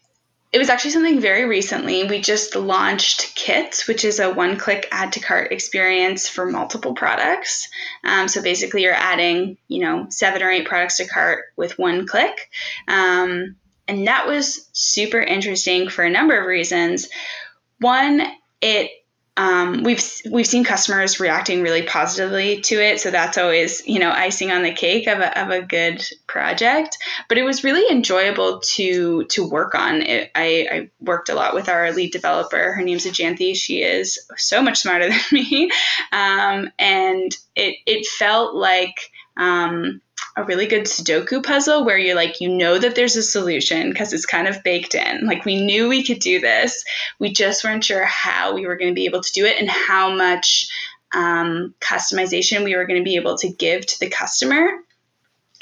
it 0.52 0.58
was 0.58 0.68
actually 0.68 0.90
something 0.90 1.18
very 1.18 1.46
recently. 1.46 2.04
We 2.04 2.20
just 2.20 2.54
launched 2.54 3.34
Kits, 3.34 3.88
which 3.88 4.04
is 4.04 4.20
a 4.20 4.30
one 4.30 4.58
click 4.58 4.86
add 4.92 5.12
to 5.12 5.20
cart 5.20 5.50
experience 5.50 6.28
for 6.28 6.44
multiple 6.44 6.94
products. 6.94 7.68
Um, 8.04 8.28
so 8.28 8.42
basically, 8.42 8.82
you're 8.82 8.92
adding, 8.92 9.56
you 9.68 9.80
know, 9.80 10.06
seven 10.10 10.42
or 10.42 10.50
eight 10.50 10.66
products 10.66 10.98
to 10.98 11.08
cart 11.08 11.44
with 11.56 11.78
one 11.78 12.06
click. 12.06 12.50
Um, 12.86 13.56
and 13.88 14.06
that 14.06 14.26
was 14.26 14.68
super 14.72 15.20
interesting 15.20 15.88
for 15.88 16.04
a 16.04 16.10
number 16.10 16.38
of 16.38 16.46
reasons. 16.46 17.08
One, 17.80 18.22
it 18.60 18.90
um, 19.38 19.82
we've 19.82 20.02
we've 20.30 20.46
seen 20.46 20.62
customers 20.62 21.18
reacting 21.18 21.62
really 21.62 21.82
positively 21.82 22.60
to 22.62 22.74
it, 22.74 23.00
so 23.00 23.10
that's 23.10 23.38
always 23.38 23.86
you 23.86 23.98
know 23.98 24.10
icing 24.10 24.52
on 24.52 24.62
the 24.62 24.72
cake 24.72 25.06
of 25.06 25.20
a, 25.20 25.40
of 25.40 25.50
a 25.50 25.62
good 25.62 26.04
project. 26.26 26.98
But 27.28 27.38
it 27.38 27.44
was 27.44 27.64
really 27.64 27.90
enjoyable 27.90 28.60
to 28.74 29.24
to 29.24 29.48
work 29.48 29.74
on. 29.74 30.02
It, 30.02 30.30
I, 30.34 30.68
I 30.70 30.90
worked 31.00 31.30
a 31.30 31.34
lot 31.34 31.54
with 31.54 31.70
our 31.70 31.92
lead 31.92 32.12
developer. 32.12 32.72
Her 32.72 32.82
name's 32.82 33.06
Ajanthi. 33.06 33.56
She 33.56 33.82
is 33.82 34.18
so 34.36 34.60
much 34.60 34.80
smarter 34.80 35.08
than 35.08 35.20
me, 35.32 35.70
um, 36.12 36.68
and 36.78 37.34
it 37.56 37.76
it 37.86 38.06
felt 38.06 38.54
like. 38.54 38.96
Um, 39.38 40.02
a 40.36 40.44
really 40.44 40.66
good 40.66 40.84
Sudoku 40.84 41.42
puzzle 41.42 41.84
where 41.84 41.98
you're 41.98 42.16
like, 42.16 42.40
you 42.40 42.48
know 42.48 42.78
that 42.78 42.94
there's 42.94 43.16
a 43.16 43.22
solution 43.22 43.90
because 43.90 44.12
it's 44.12 44.26
kind 44.26 44.48
of 44.48 44.62
baked 44.62 44.94
in. 44.94 45.26
Like, 45.26 45.44
we 45.44 45.64
knew 45.64 45.88
we 45.88 46.04
could 46.04 46.20
do 46.20 46.40
this. 46.40 46.84
We 47.18 47.32
just 47.32 47.64
weren't 47.64 47.84
sure 47.84 48.04
how 48.04 48.54
we 48.54 48.66
were 48.66 48.76
going 48.76 48.90
to 48.90 48.94
be 48.94 49.06
able 49.06 49.22
to 49.22 49.32
do 49.32 49.44
it 49.44 49.60
and 49.60 49.70
how 49.70 50.14
much 50.14 50.68
um, 51.14 51.74
customization 51.80 52.64
we 52.64 52.76
were 52.76 52.86
going 52.86 53.00
to 53.00 53.04
be 53.04 53.16
able 53.16 53.36
to 53.38 53.48
give 53.48 53.86
to 53.86 54.00
the 54.00 54.08
customer. 54.08 54.70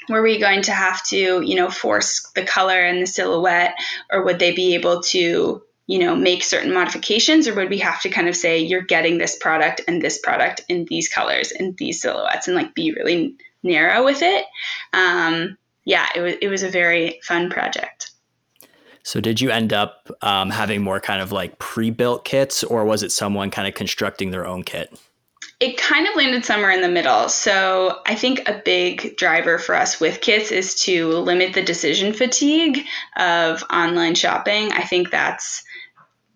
Were 0.09 0.23
we 0.23 0.39
going 0.39 0.63
to 0.63 0.73
have 0.73 1.05
to, 1.09 1.41
you 1.41 1.55
know, 1.55 1.71
force 1.71 2.31
the 2.35 2.45
color 2.45 2.81
and 2.81 3.03
the 3.03 3.07
silhouette, 3.07 3.75
or 4.11 4.25
would 4.25 4.39
they 4.39 4.53
be 4.53 4.75
able 4.75 5.03
to 5.03 5.63
you 5.87 5.99
know 5.99 6.15
make 6.15 6.45
certain 6.45 6.73
modifications 6.73 7.49
or 7.49 7.55
would 7.57 7.69
we 7.69 7.79
have 7.79 8.01
to 8.01 8.09
kind 8.09 8.29
of 8.29 8.37
say 8.37 8.61
you're 8.61 8.81
getting 8.81 9.19
this 9.19 9.37
product 9.37 9.81
and 9.89 10.01
this 10.01 10.19
product 10.19 10.61
in 10.69 10.85
these 10.85 11.09
colors 11.09 11.51
and 11.51 11.77
these 11.79 12.01
silhouettes 12.01 12.47
and 12.47 12.57
like 12.57 12.73
be 12.77 12.93
really 12.93 13.35
narrow 13.63 14.05
with 14.05 14.23
it. 14.23 14.45
Um, 14.93 15.57
yeah, 15.85 16.09
it 16.15 16.21
was 16.21 16.35
it 16.41 16.49
was 16.49 16.63
a 16.63 16.71
very 16.71 17.21
fun 17.25 17.51
project. 17.51 18.11
So, 19.03 19.21
did 19.21 19.41
you 19.41 19.51
end 19.51 19.73
up 19.73 20.11
um, 20.23 20.51
having 20.51 20.83
more 20.83 21.01
kind 21.01 21.23
of 21.23 21.33
like 21.33 21.59
pre-built 21.59 22.25
kits, 22.25 22.63
or 22.63 22.85
was 22.85 23.03
it 23.03 23.11
someone 23.11 23.51
kind 23.51 23.67
of 23.67 23.75
constructing 23.75 24.31
their 24.31 24.47
own 24.47 24.63
kit? 24.63 24.93
It 25.59 25.77
kind 25.77 26.07
of 26.07 26.17
landed 26.17 26.45
somewhere 26.45 26.71
in 26.71 26.81
the 26.81 26.89
middle. 26.89 27.29
So, 27.29 28.01
I 28.07 28.15
think 28.15 28.47
a 28.49 28.61
big 28.65 29.17
driver 29.17 29.59
for 29.59 29.75
us 29.75 30.01
with 30.01 30.21
kits 30.21 30.53
is 30.53 30.75
to 30.83 31.09
limit 31.09 31.55
the 31.55 31.63
decision 31.63 32.13
fatigue 32.13 32.85
of 33.17 33.65
online 33.73 34.15
shopping. 34.15 34.71
I 34.73 34.83
think 34.83 35.11
that's 35.11 35.65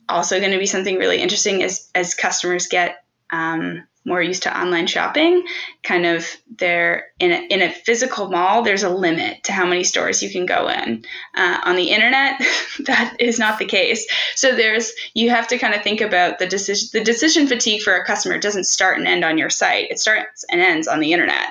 also 0.09 0.41
going 0.41 0.53
to 0.53 0.59
be 0.59 0.67
something 0.67 0.97
really 0.97 1.21
interesting 1.21 1.63
as 1.63 1.89
as 1.95 2.15
customers 2.15 2.67
get 2.67 3.05
um, 3.31 3.87
more 4.05 4.21
used 4.21 4.43
to 4.43 4.59
online 4.59 4.87
shopping, 4.87 5.45
kind 5.83 6.05
of 6.05 6.27
there 6.59 7.07
in 7.19 7.33
a, 7.33 7.47
in 7.49 7.63
a 7.63 7.73
physical 7.73 8.29
mall, 8.29 8.63
there's 8.63 8.83
a 8.83 8.91
limit 8.91 9.43
to 9.45 9.53
how 9.53 9.67
many 9.67 9.85
stores 9.85 10.23
you 10.23 10.31
can 10.31 10.47
go 10.47 10.69
in. 10.69 11.05
Uh, 11.35 11.59
on 11.65 11.77
the 11.77 11.91
internet, 11.91 12.39
that 12.81 13.17
is 13.19 13.39
not 13.39 13.59
the 13.59 13.65
case. 13.65 14.07
So 14.35 14.55
there's 14.55 14.93
you 15.15 15.31
have 15.31 15.49
to 15.49 15.59
kind 15.59 15.75
of 15.75 15.83
think 15.83 16.01
about 16.01 16.39
the 16.39 16.47
decision. 16.47 16.89
The 16.93 17.05
decision 17.05 17.47
fatigue 17.47 17.83
for 17.83 17.95
a 17.95 18.05
customer 18.05 18.39
doesn't 18.39 18.65
start 18.65 18.99
and 18.99 19.09
end 19.09 19.25
on 19.25 19.39
your 19.39 19.51
site. 19.51 19.91
It 19.91 19.99
starts 19.99 20.45
and 20.51 20.61
ends 20.61 20.89
on 20.89 21.01
the 21.01 21.13
internet. 21.13 21.49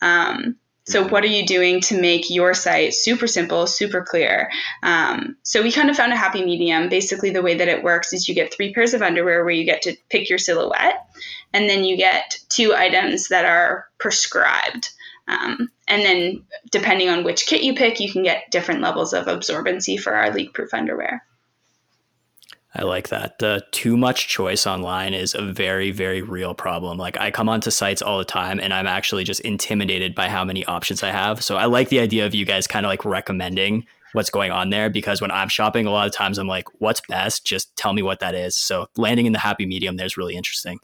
Um, 0.00 0.56
so, 0.88 1.06
what 1.06 1.22
are 1.22 1.28
you 1.28 1.44
doing 1.44 1.82
to 1.82 2.00
make 2.00 2.30
your 2.30 2.54
site 2.54 2.94
super 2.94 3.26
simple, 3.26 3.66
super 3.66 4.02
clear? 4.02 4.50
Um, 4.82 5.36
so, 5.42 5.62
we 5.62 5.70
kind 5.70 5.90
of 5.90 5.96
found 5.96 6.14
a 6.14 6.16
happy 6.16 6.42
medium. 6.42 6.88
Basically, 6.88 7.28
the 7.28 7.42
way 7.42 7.54
that 7.54 7.68
it 7.68 7.82
works 7.82 8.14
is 8.14 8.26
you 8.26 8.34
get 8.34 8.54
three 8.54 8.72
pairs 8.72 8.94
of 8.94 9.02
underwear 9.02 9.44
where 9.44 9.52
you 9.52 9.64
get 9.64 9.82
to 9.82 9.94
pick 10.08 10.30
your 10.30 10.38
silhouette, 10.38 11.06
and 11.52 11.68
then 11.68 11.84
you 11.84 11.96
get 11.96 12.38
two 12.48 12.74
items 12.74 13.28
that 13.28 13.44
are 13.44 13.86
prescribed. 13.98 14.90
Um, 15.28 15.70
and 15.86 16.02
then, 16.02 16.44
depending 16.70 17.08
on 17.08 17.24
which 17.24 17.46
kit 17.46 17.62
you 17.62 17.74
pick, 17.74 18.00
you 18.00 18.10
can 18.10 18.22
get 18.22 18.50
different 18.50 18.80
levels 18.80 19.12
of 19.12 19.26
absorbency 19.26 20.00
for 20.00 20.14
our 20.14 20.32
leak 20.32 20.54
proof 20.54 20.72
underwear. 20.72 21.22
I 22.74 22.82
like 22.82 23.08
that. 23.08 23.38
The 23.38 23.64
too 23.72 23.96
much 23.96 24.28
choice 24.28 24.66
online 24.66 25.14
is 25.14 25.34
a 25.34 25.42
very, 25.42 25.90
very 25.90 26.22
real 26.22 26.54
problem. 26.54 26.98
Like 26.98 27.18
I 27.18 27.30
come 27.30 27.48
onto 27.48 27.70
sites 27.70 28.02
all 28.02 28.18
the 28.18 28.24
time 28.24 28.60
and 28.60 28.72
I'm 28.72 28.86
actually 28.86 29.24
just 29.24 29.40
intimidated 29.40 30.14
by 30.14 30.28
how 30.28 30.44
many 30.44 30.64
options 30.66 31.02
I 31.02 31.10
have. 31.10 31.42
So 31.42 31.56
I 31.56 31.64
like 31.64 31.88
the 31.88 31.98
idea 31.98 32.26
of 32.26 32.34
you 32.34 32.44
guys 32.44 32.66
kind 32.66 32.84
of 32.84 32.90
like 32.90 33.04
recommending 33.04 33.86
what's 34.12 34.30
going 34.30 34.52
on 34.52 34.70
there 34.70 34.90
because 34.90 35.20
when 35.20 35.30
I'm 35.30 35.48
shopping, 35.48 35.86
a 35.86 35.90
lot 35.90 36.06
of 36.06 36.12
times 36.12 36.38
I'm 36.38 36.46
like, 36.46 36.66
what's 36.80 37.00
best? 37.08 37.44
Just 37.44 37.74
tell 37.76 37.92
me 37.94 38.02
what 38.02 38.20
that 38.20 38.34
is. 38.34 38.56
So 38.56 38.86
landing 38.96 39.26
in 39.26 39.32
the 39.32 39.38
happy 39.38 39.66
medium 39.66 39.96
there 39.96 40.06
is 40.06 40.16
really 40.16 40.36
interesting. 40.36 40.78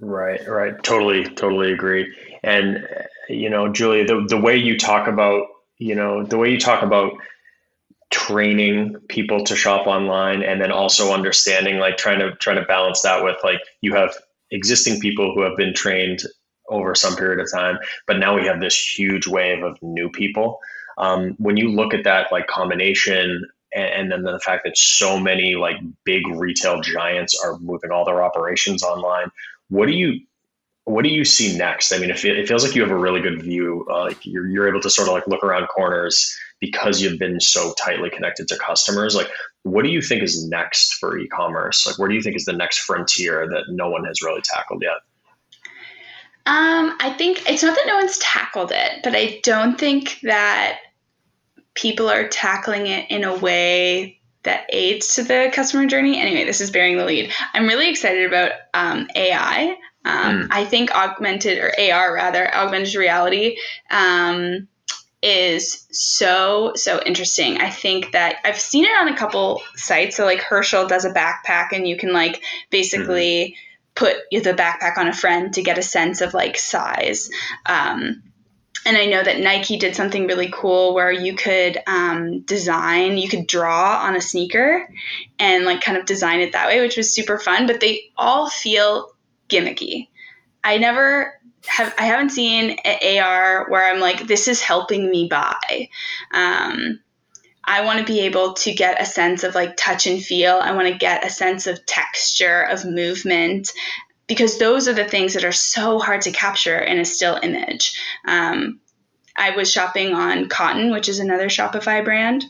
Right, 0.00 0.46
right. 0.46 0.74
Totally, 0.82 1.24
totally 1.24 1.72
agree. 1.72 2.14
And 2.42 2.86
you 3.28 3.48
know, 3.50 3.68
Julia, 3.72 4.04
the 4.06 4.24
the 4.28 4.38
way 4.40 4.56
you 4.56 4.78
talk 4.78 5.08
about, 5.08 5.46
you 5.78 5.94
know, 5.94 6.22
the 6.24 6.36
way 6.38 6.50
you 6.50 6.58
talk 6.58 6.82
about 6.82 7.12
training 8.10 8.96
people 9.08 9.44
to 9.44 9.56
shop 9.56 9.86
online 9.86 10.42
and 10.42 10.60
then 10.60 10.70
also 10.70 11.12
understanding 11.12 11.78
like 11.78 11.96
trying 11.96 12.20
to 12.20 12.34
trying 12.36 12.56
to 12.56 12.64
balance 12.66 13.02
that 13.02 13.24
with 13.24 13.36
like 13.42 13.60
you 13.80 13.94
have 13.94 14.14
existing 14.52 15.00
people 15.00 15.34
who 15.34 15.42
have 15.42 15.56
been 15.56 15.74
trained 15.74 16.20
over 16.68 16.94
some 16.94 17.16
period 17.16 17.40
of 17.40 17.50
time 17.52 17.78
but 18.06 18.18
now 18.18 18.36
we 18.36 18.46
have 18.46 18.60
this 18.60 18.78
huge 18.96 19.26
wave 19.26 19.62
of 19.64 19.76
new 19.82 20.08
people 20.08 20.58
um, 20.98 21.34
when 21.38 21.56
you 21.56 21.68
look 21.70 21.94
at 21.94 22.04
that 22.04 22.30
like 22.30 22.46
combination 22.46 23.44
and, 23.74 24.12
and 24.12 24.12
then 24.12 24.22
the 24.22 24.38
fact 24.40 24.62
that 24.64 24.76
so 24.78 25.18
many 25.18 25.56
like 25.56 25.76
big 26.04 26.22
retail 26.28 26.80
giants 26.80 27.38
are 27.44 27.58
moving 27.58 27.90
all 27.90 28.04
their 28.04 28.22
operations 28.22 28.84
online 28.84 29.30
what 29.68 29.86
do 29.86 29.92
you 29.92 30.20
what 30.84 31.02
do 31.02 31.10
you 31.10 31.24
see 31.24 31.58
next? 31.58 31.92
I 31.92 31.98
mean, 31.98 32.10
it, 32.10 32.24
it 32.24 32.46
feels 32.46 32.64
like 32.64 32.76
you 32.76 32.82
have 32.82 32.92
a 32.92 32.96
really 32.96 33.20
good 33.20 33.42
view. 33.42 33.84
Uh, 33.90 34.02
like 34.02 34.24
you're, 34.24 34.48
you're 34.48 34.68
able 34.68 34.80
to 34.80 34.90
sort 34.90 35.08
of 35.08 35.14
like 35.14 35.26
look 35.26 35.42
around 35.42 35.66
corners 35.66 36.32
because 36.60 37.02
you've 37.02 37.18
been 37.18 37.40
so 37.40 37.74
tightly 37.74 38.08
connected 38.08 38.46
to 38.48 38.56
customers. 38.56 39.16
Like, 39.16 39.28
what 39.64 39.82
do 39.82 39.90
you 39.90 40.00
think 40.00 40.22
is 40.22 40.46
next 40.48 40.94
for 40.94 41.18
e-commerce? 41.18 41.86
Like, 41.86 41.98
where 41.98 42.08
do 42.08 42.14
you 42.14 42.22
think 42.22 42.36
is 42.36 42.44
the 42.44 42.52
next 42.52 42.78
frontier 42.78 43.48
that 43.48 43.64
no 43.68 43.90
one 43.90 44.04
has 44.04 44.22
really 44.22 44.40
tackled 44.42 44.80
yet? 44.80 44.98
Um, 46.46 46.96
I 47.00 47.12
think 47.18 47.42
it's 47.50 47.64
not 47.64 47.74
that 47.74 47.86
no 47.88 47.96
one's 47.96 48.18
tackled 48.18 48.70
it, 48.72 49.00
but 49.02 49.16
I 49.16 49.40
don't 49.42 49.76
think 49.78 50.20
that 50.22 50.78
people 51.74 52.08
are 52.08 52.28
tackling 52.28 52.86
it 52.86 53.10
in 53.10 53.24
a 53.24 53.36
way 53.36 54.20
that 54.46 54.66
aids 54.70 55.14
to 55.16 55.22
the 55.22 55.50
customer 55.52 55.86
journey. 55.86 56.18
Anyway, 56.18 56.44
this 56.44 56.60
is 56.60 56.70
bearing 56.70 56.96
the 56.96 57.04
lead. 57.04 57.30
I'm 57.52 57.66
really 57.66 57.88
excited 57.88 58.26
about 58.26 58.52
um, 58.74 59.08
AI. 59.14 59.76
Um, 60.04 60.44
mm. 60.44 60.48
I 60.50 60.64
think 60.64 60.90
augmented 60.92 61.58
or 61.58 61.72
AR 61.78 62.14
rather, 62.14 62.52
augmented 62.54 62.94
reality 62.94 63.58
um, 63.90 64.68
is 65.22 65.86
so 65.90 66.72
so 66.74 67.00
interesting. 67.04 67.58
I 67.58 67.70
think 67.70 68.12
that 68.12 68.36
I've 68.44 68.58
seen 68.58 68.84
it 68.84 68.96
on 68.96 69.08
a 69.08 69.16
couple 69.16 69.62
sites. 69.74 70.16
So 70.16 70.24
like 70.24 70.40
Herschel 70.40 70.86
does 70.86 71.04
a 71.04 71.12
backpack, 71.12 71.68
and 71.72 71.86
you 71.86 71.96
can 71.96 72.12
like 72.12 72.42
basically. 72.70 73.54
Mm. 73.54 73.54
Put 73.94 74.16
the 74.30 74.52
backpack 74.52 74.98
on 74.98 75.08
a 75.08 75.12
friend 75.14 75.54
to 75.54 75.62
get 75.62 75.78
a 75.78 75.82
sense 75.82 76.20
of 76.20 76.34
like 76.34 76.58
size. 76.58 77.30
Um, 77.64 78.22
and 78.86 78.96
I 78.96 79.06
know 79.06 79.22
that 79.22 79.40
Nike 79.40 79.78
did 79.78 79.96
something 79.96 80.28
really 80.28 80.48
cool 80.52 80.94
where 80.94 81.10
you 81.10 81.34
could 81.34 81.76
um, 81.88 82.42
design, 82.42 83.18
you 83.18 83.28
could 83.28 83.48
draw 83.48 84.00
on 84.02 84.14
a 84.14 84.20
sneaker 84.20 84.88
and 85.40 85.64
like 85.64 85.80
kind 85.80 85.98
of 85.98 86.06
design 86.06 86.40
it 86.40 86.52
that 86.52 86.68
way, 86.68 86.80
which 86.80 86.96
was 86.96 87.12
super 87.12 87.36
fun. 87.36 87.66
But 87.66 87.80
they 87.80 88.12
all 88.16 88.48
feel 88.48 89.10
gimmicky. 89.48 90.08
I 90.62 90.78
never 90.78 91.34
have 91.66 91.92
I 91.98 92.04
haven't 92.04 92.30
seen 92.30 92.76
an 92.84 93.18
AR 93.18 93.68
where 93.68 93.84
I'm 93.84 94.00
like, 94.00 94.28
this 94.28 94.46
is 94.46 94.62
helping 94.62 95.10
me 95.10 95.26
buy. 95.28 95.88
Um, 96.32 97.00
I 97.64 97.84
want 97.84 97.98
to 97.98 98.04
be 98.04 98.20
able 98.20 98.52
to 98.54 98.72
get 98.72 99.02
a 99.02 99.04
sense 99.04 99.42
of 99.42 99.56
like 99.56 99.76
touch 99.76 100.06
and 100.06 100.22
feel. 100.22 100.60
I 100.62 100.70
want 100.72 100.86
to 100.86 100.94
get 100.94 101.26
a 101.26 101.30
sense 101.30 101.66
of 101.66 101.84
texture, 101.86 102.62
of 102.62 102.84
movement, 102.84 103.72
because 104.26 104.58
those 104.58 104.88
are 104.88 104.92
the 104.92 105.04
things 105.04 105.34
that 105.34 105.44
are 105.44 105.52
so 105.52 105.98
hard 105.98 106.22
to 106.22 106.32
capture 106.32 106.78
in 106.78 106.98
a 106.98 107.04
still 107.04 107.38
image. 107.42 107.98
Um, 108.26 108.80
I 109.36 109.50
was 109.50 109.70
shopping 109.70 110.14
on 110.14 110.48
Kotn, 110.48 110.90
which 110.90 111.08
is 111.08 111.18
another 111.18 111.48
Shopify 111.48 112.04
brand. 112.04 112.44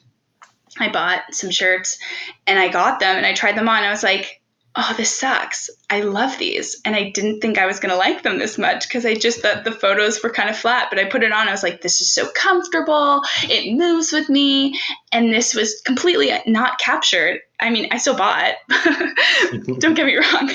I 0.79 0.91
bought 0.91 1.35
some 1.35 1.51
shirts 1.51 1.99
and 2.47 2.59
I 2.59 2.69
got 2.69 3.01
them 3.01 3.17
and 3.17 3.27
I 3.27 3.35
tried 3.35 3.57
them 3.57 3.69
on. 3.69 3.83
I 3.83 3.91
was 3.91 4.03
like, 4.03 4.36
oh, 4.77 4.95
this 4.97 5.11
sucks. 5.11 5.71
I 5.89 6.03
love 6.03 6.37
these. 6.39 6.81
And 6.85 6.95
I 6.95 7.11
didn't 7.11 7.41
think 7.41 7.57
I 7.57 7.67
was 7.67 7.81
going 7.81 7.91
to 7.91 7.97
like 7.97 8.23
them 8.23 8.39
this 8.39 8.59
much 8.59 8.87
because 8.87 9.07
I 9.07 9.15
just 9.15 9.41
thought 9.41 9.65
the 9.65 9.73
photos 9.73 10.23
were 10.23 10.31
kind 10.31 10.51
of 10.51 10.57
flat. 10.57 10.89
But 10.91 10.99
I 10.99 11.07
put 11.07 11.23
it 11.23 11.33
on. 11.33 11.49
I 11.49 11.53
was 11.53 11.63
like, 11.63 11.81
this 11.81 12.01
is 12.01 12.13
so 12.13 12.29
comfortable. 12.35 13.23
It 13.45 13.75
moves 13.75 14.13
with 14.13 14.29
me. 14.29 14.79
And 15.13 15.33
this 15.33 15.55
was 15.55 15.81
completely 15.85 16.31
not 16.47 16.79
captured. 16.79 17.41
I 17.59 17.71
mean, 17.71 17.89
I 17.91 17.97
still 17.97 18.17
bought. 18.17 18.55
Don't 19.79 19.95
get 19.95 20.07
me 20.07 20.17
wrong. 20.17 20.51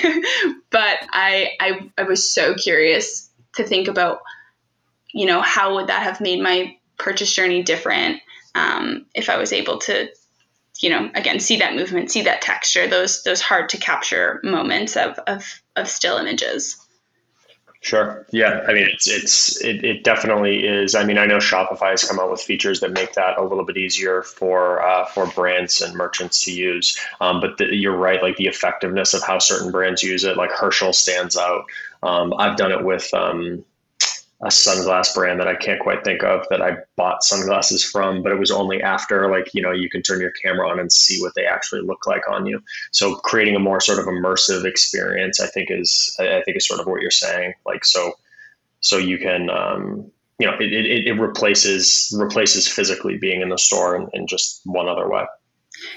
but 0.70 1.00
I, 1.12 1.52
I, 1.60 1.90
I 1.98 2.04
was 2.04 2.32
so 2.32 2.54
curious 2.54 3.30
to 3.56 3.64
think 3.64 3.88
about, 3.88 4.20
you 5.14 5.26
know, 5.26 5.42
how 5.42 5.76
would 5.76 5.88
that 5.88 6.04
have 6.04 6.22
made 6.22 6.42
my 6.42 6.78
purchase 6.98 7.34
journey 7.34 7.64
different 7.64 8.22
um, 8.54 9.08
if 9.16 9.30
I 9.30 9.38
was 9.38 9.52
able 9.52 9.80
to 9.80 10.10
you 10.82 10.90
know 10.90 11.10
again 11.16 11.40
see 11.40 11.58
that 11.58 11.76
movement 11.76 12.12
see 12.12 12.22
that 12.22 12.42
texture 12.42 12.88
those 12.88 13.24
those 13.24 13.42
hard 13.42 13.70
to 13.70 13.78
capture 13.78 14.40
moments 14.44 14.96
of 14.96 15.18
of, 15.28 15.62
of 15.76 15.88
still 15.88 16.18
images 16.18 16.78
Sure. 17.84 18.28
Yeah. 18.32 18.64
I 18.68 18.74
mean, 18.74 18.88
it's 18.88 19.08
it's 19.08 19.60
it, 19.60 19.84
it 19.84 20.04
definitely 20.04 20.68
is. 20.68 20.94
I 20.94 21.04
mean, 21.04 21.18
I 21.18 21.26
know 21.26 21.38
Shopify 21.38 21.90
has 21.90 22.04
come 22.04 22.20
out 22.20 22.30
with 22.30 22.40
features 22.40 22.80
that 22.82 22.92
make 22.92 23.14
that 23.14 23.40
a 23.40 23.44
little 23.44 23.66
bit 23.66 23.76
easier 23.76 24.22
for 24.22 24.84
uh, 24.84 25.06
for 25.06 25.26
brands 25.26 25.82
and 25.82 25.96
merchants 25.96 26.46
to 26.46 26.54
use. 26.54 27.00
Um, 27.20 27.42
but 27.42 27.58
the, 27.58 27.76
you're 27.76 27.98
right. 27.98 28.22
Like 28.22 28.36
the 28.36 28.46
effectiveness 28.46 29.16
of 29.16 29.24
how 29.24 29.40
certain 29.40 29.72
brands 29.72 30.04
use 30.04 30.24
it, 30.24 30.38
like 30.38 30.52
Herschel 30.52 30.94
stands 30.94 31.36
out. 31.36 31.66
Um, 32.04 32.36
I've 32.38 32.56
done 32.56 32.72
it 32.72 32.86
with 32.86 33.12
um, 33.16 33.66
a 34.44 34.48
sunglass 34.48 35.14
brand 35.14 35.40
that 35.40 35.48
I 35.48 35.56
can't 35.56 35.80
quite 35.80 36.04
think 36.04 36.24
of 36.24 36.48
that 36.50 36.64
I 36.64 36.78
bought 36.96 37.24
sunglasses 37.24 37.84
from, 37.84 38.24
but 38.24 38.32
it 38.32 38.40
was 38.40 38.50
only 38.50 38.82
after 38.82 39.30
like, 39.30 39.54
you 39.54 39.62
know, 39.62 39.72
you 39.72 39.88
can 39.88 40.02
turn 40.02 40.20
your 40.20 40.32
camera 40.32 40.68
on 40.68 40.80
and 40.80 40.92
see 40.92 41.22
what 41.22 41.34
they 41.36 41.46
actually 41.46 41.82
look 41.82 42.08
like 42.08 42.28
on 42.28 42.48
you. 42.48 42.60
So 42.92 43.16
creating 43.18 43.56
a 43.56 43.60
more 43.60 43.80
sort 43.80 44.00
of 44.00 44.06
immersive 44.06 44.66
experience, 44.66 45.40
I 45.40 45.46
think 45.46 45.70
is, 45.70 46.16
I 46.20 46.42
think 46.44 46.58
is 46.58 46.68
sort 46.68 46.80
of 46.80 46.88
what 46.88 47.02
you're 47.02 47.12
saying. 47.12 47.54
Like, 47.68 47.86
so, 47.86 48.14
so 48.80 48.98
you 48.98 49.20
can, 49.20 49.52
um, 49.52 50.12
you 50.40 50.48
know, 50.48 50.54
it, 50.60 50.74
it, 50.74 51.08
it 51.08 51.20
replaces, 51.20 52.12
replaces 52.18 52.68
physically 52.68 53.20
being 53.20 53.42
in 53.42 53.50
the 53.50 53.60
store 53.60 53.96
in, 53.96 54.10
in 54.14 54.26
just 54.26 54.62
one 54.66 54.88
other 54.88 55.08
way. 55.08 55.24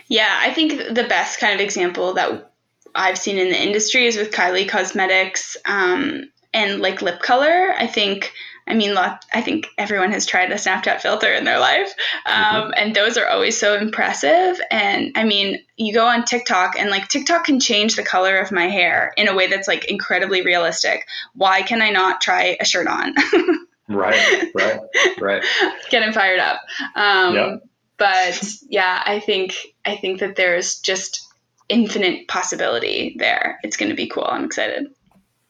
Yeah. 0.08 0.38
I 0.42 0.52
think 0.52 0.94
the 0.94 1.06
best 1.08 1.40
kind 1.40 1.54
of 1.54 1.60
example 1.60 2.12
that 2.12 2.52
I've 2.94 3.16
seen 3.16 3.38
in 3.38 3.48
the 3.48 3.60
industry 3.60 4.06
is 4.06 4.16
with 4.16 4.32
Kylie 4.32 4.68
Cosmetics. 4.68 5.56
Um, 5.64 6.30
and 6.54 6.80
like 6.80 7.02
lip 7.02 7.20
color. 7.20 7.74
I 7.76 7.86
think 7.86 8.32
I 8.66 8.72
mean, 8.72 8.96
I 8.96 9.42
think 9.42 9.66
everyone 9.76 10.12
has 10.12 10.24
tried 10.24 10.50
a 10.50 10.54
Snapchat 10.54 11.02
filter 11.02 11.30
in 11.30 11.44
their 11.44 11.58
life, 11.58 11.92
um, 12.24 12.34
mm-hmm. 12.34 12.70
and 12.76 12.94
those 12.94 13.18
are 13.18 13.28
always 13.28 13.58
so 13.58 13.76
impressive. 13.76 14.58
And 14.70 15.12
I 15.16 15.24
mean, 15.24 15.58
you 15.76 15.92
go 15.92 16.06
on 16.06 16.24
TikTok, 16.24 16.78
and 16.78 16.88
like 16.88 17.08
TikTok 17.08 17.44
can 17.44 17.60
change 17.60 17.96
the 17.96 18.02
color 18.02 18.38
of 18.38 18.52
my 18.52 18.68
hair 18.68 19.12
in 19.18 19.28
a 19.28 19.34
way 19.34 19.48
that's 19.48 19.68
like 19.68 19.84
incredibly 19.90 20.42
realistic. 20.42 21.06
Why 21.34 21.60
can 21.60 21.82
I 21.82 21.90
not 21.90 22.22
try 22.22 22.56
a 22.58 22.64
shirt 22.64 22.86
on? 22.86 23.14
right, 23.88 24.50
right, 24.54 24.80
right. 25.20 25.44
Getting 25.90 26.12
fired 26.12 26.40
up. 26.40 26.60
Um, 26.94 27.34
yep. 27.34 27.62
But 27.98 28.42
yeah, 28.70 29.02
I 29.04 29.20
think 29.20 29.56
I 29.84 29.96
think 29.96 30.20
that 30.20 30.36
there's 30.36 30.80
just 30.80 31.28
infinite 31.68 32.28
possibility 32.28 33.14
there. 33.18 33.58
It's 33.62 33.76
going 33.76 33.90
to 33.90 33.96
be 33.96 34.08
cool. 34.08 34.26
I'm 34.26 34.44
excited. 34.44 34.86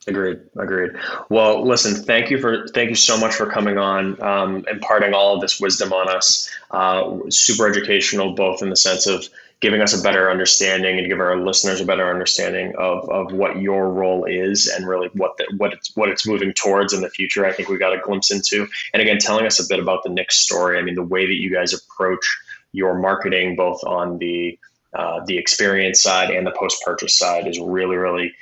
Agreed. 0.06 0.40
Agreed. 0.56 0.92
Well, 1.30 1.66
listen. 1.66 1.94
Thank 2.04 2.30
you 2.30 2.38
for 2.38 2.66
thank 2.68 2.90
you 2.90 2.96
so 2.96 3.18
much 3.18 3.34
for 3.34 3.46
coming 3.46 3.78
on, 3.78 4.22
um, 4.22 4.64
imparting 4.70 5.14
all 5.14 5.34
of 5.34 5.40
this 5.40 5.58
wisdom 5.58 5.92
on 5.92 6.14
us. 6.14 6.50
Uh, 6.70 7.18
super 7.30 7.66
educational, 7.66 8.34
both 8.34 8.60
in 8.60 8.68
the 8.68 8.76
sense 8.76 9.06
of 9.06 9.26
giving 9.60 9.80
us 9.80 9.98
a 9.98 10.02
better 10.02 10.30
understanding 10.30 10.98
and 10.98 11.08
give 11.08 11.20
our 11.20 11.38
listeners 11.38 11.80
a 11.80 11.86
better 11.86 12.10
understanding 12.10 12.74
of, 12.76 13.08
of 13.08 13.32
what 13.32 13.56
your 13.56 13.88
role 13.88 14.26
is 14.26 14.66
and 14.66 14.86
really 14.86 15.08
what 15.14 15.38
the, 15.38 15.46
what 15.56 15.72
it's 15.72 15.96
what 15.96 16.10
it's 16.10 16.26
moving 16.26 16.52
towards 16.52 16.92
in 16.92 17.00
the 17.00 17.08
future. 17.08 17.46
I 17.46 17.52
think 17.52 17.70
we 17.70 17.78
got 17.78 17.94
a 17.94 17.98
glimpse 17.98 18.30
into, 18.30 18.68
and 18.92 19.00
again, 19.00 19.16
telling 19.18 19.46
us 19.46 19.58
a 19.58 19.66
bit 19.66 19.80
about 19.80 20.02
the 20.02 20.10
Knix 20.10 20.32
story. 20.32 20.78
I 20.78 20.82
mean, 20.82 20.96
the 20.96 21.02
way 21.02 21.24
that 21.24 21.40
you 21.40 21.50
guys 21.50 21.72
approach 21.72 22.26
your 22.72 22.98
marketing, 22.98 23.56
both 23.56 23.82
on 23.84 24.18
the 24.18 24.58
uh, 24.92 25.24
the 25.24 25.38
experience 25.38 26.02
side 26.02 26.30
and 26.30 26.46
the 26.46 26.52
post 26.52 26.82
purchase 26.84 27.16
side, 27.16 27.46
is 27.46 27.58
really 27.58 27.96
really 27.96 28.34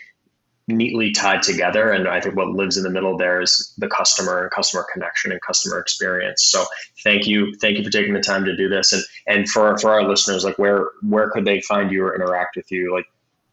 neatly 0.77 1.13
tied 1.13 1.43
together. 1.43 1.91
And 1.91 2.09
I 2.09 2.21
think 2.21 2.37
what 2.37 2.49
lives 2.49 2.77
in 2.77 2.83
the 2.83 2.91
middle 2.91 3.17
there 3.17 3.41
is 3.41 3.73
the 3.79 3.89
customer 3.89 4.43
and 4.43 4.51
customer 4.51 4.87
connection 4.93 5.33
and 5.33 5.41
customer 5.41 5.79
experience. 5.79 6.43
So 6.43 6.65
thank 7.03 7.27
you. 7.27 7.55
Thank 7.61 7.79
you 7.79 7.85
for 7.85 7.91
taking 7.91 8.15
the 8.15 8.21
time 8.21 8.45
to 8.45 8.57
do 8.57 8.69
this. 8.69 8.93
And, 8.93 9.03
and 9.27 9.49
for, 9.49 9.77
for 9.79 9.91
our 9.93 10.09
listeners, 10.09 10.45
like 10.45 10.59
where, 10.59 10.87
where 11.03 11.31
could 11.31 11.45
they 11.45 11.61
find 11.61 11.91
you 11.91 12.05
or 12.05 12.15
interact 12.15 12.57
with 12.57 12.71
you? 12.71 12.93
Like 12.93 13.07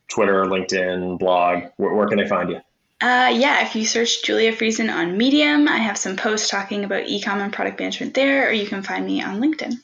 Twitter, 0.10 0.45
LinkedIn, 0.45 1.19
blog, 1.19 1.63
where, 1.77 1.93
where 1.93 2.08
can 2.08 2.17
they 2.17 2.27
find 2.27 2.49
you? 2.49 2.62
Uh, 3.01 3.32
yeah, 3.34 3.65
if 3.65 3.75
you 3.75 3.86
search 3.86 4.23
Julia 4.23 4.51
Friesen 4.51 4.93
on 4.93 5.17
Medium, 5.17 5.69
I 5.69 5.77
have 5.77 5.97
some 5.97 6.17
posts 6.17 6.49
talking 6.49 6.84
about 6.84 7.08
e-com 7.08 7.39
and 7.39 7.53
product 7.53 7.79
management 7.79 8.13
there, 8.13 8.49
or 8.49 8.51
you 8.51 8.67
can 8.67 8.84
find 8.84 9.05
me 9.05 9.21
on 9.21 9.39
LinkedIn. 9.39 9.75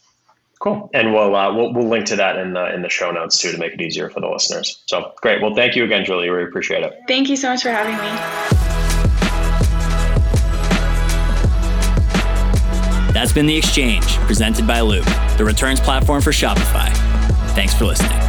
Cool. 0.60 0.90
And 0.94 1.14
we'll, 1.14 1.36
uh, 1.36 1.54
we'll 1.54 1.74
we'll 1.74 1.88
link 1.88 2.06
to 2.08 2.16
that 2.16 2.38
in 2.38 2.54
the 2.54 2.74
in 2.74 2.82
the 2.82 2.90
show 2.90 3.12
notes 3.12 3.38
too 3.38 3.52
to 3.52 3.58
make 3.58 3.74
it 3.74 3.82
easier 3.82 4.10
for 4.10 4.22
the 4.22 4.28
listeners. 4.28 4.82
So 4.88 5.14
great. 5.22 5.42
Well, 5.42 5.54
thank 5.54 5.76
you 5.76 5.84
again, 5.84 6.06
Julie. 6.06 6.30
We 6.30 6.44
appreciate 6.44 6.84
it. 6.84 6.94
Thank 7.08 7.30
you 7.30 7.36
so 7.36 7.50
much 7.50 7.62
for 7.62 7.70
having 7.70 7.96
me. 7.98 8.56
That's 13.14 13.32
been 13.32 13.46
the 13.46 13.56
exchange 13.56 14.18
presented 14.28 14.68
by 14.68 14.82
Loop, 14.82 15.06
the 15.38 15.46
returns 15.46 15.80
platform 15.80 16.22
for 16.22 16.32
Shopify. 16.32 16.94
Thanks 17.54 17.74
for 17.74 17.86
listening. 17.86 18.25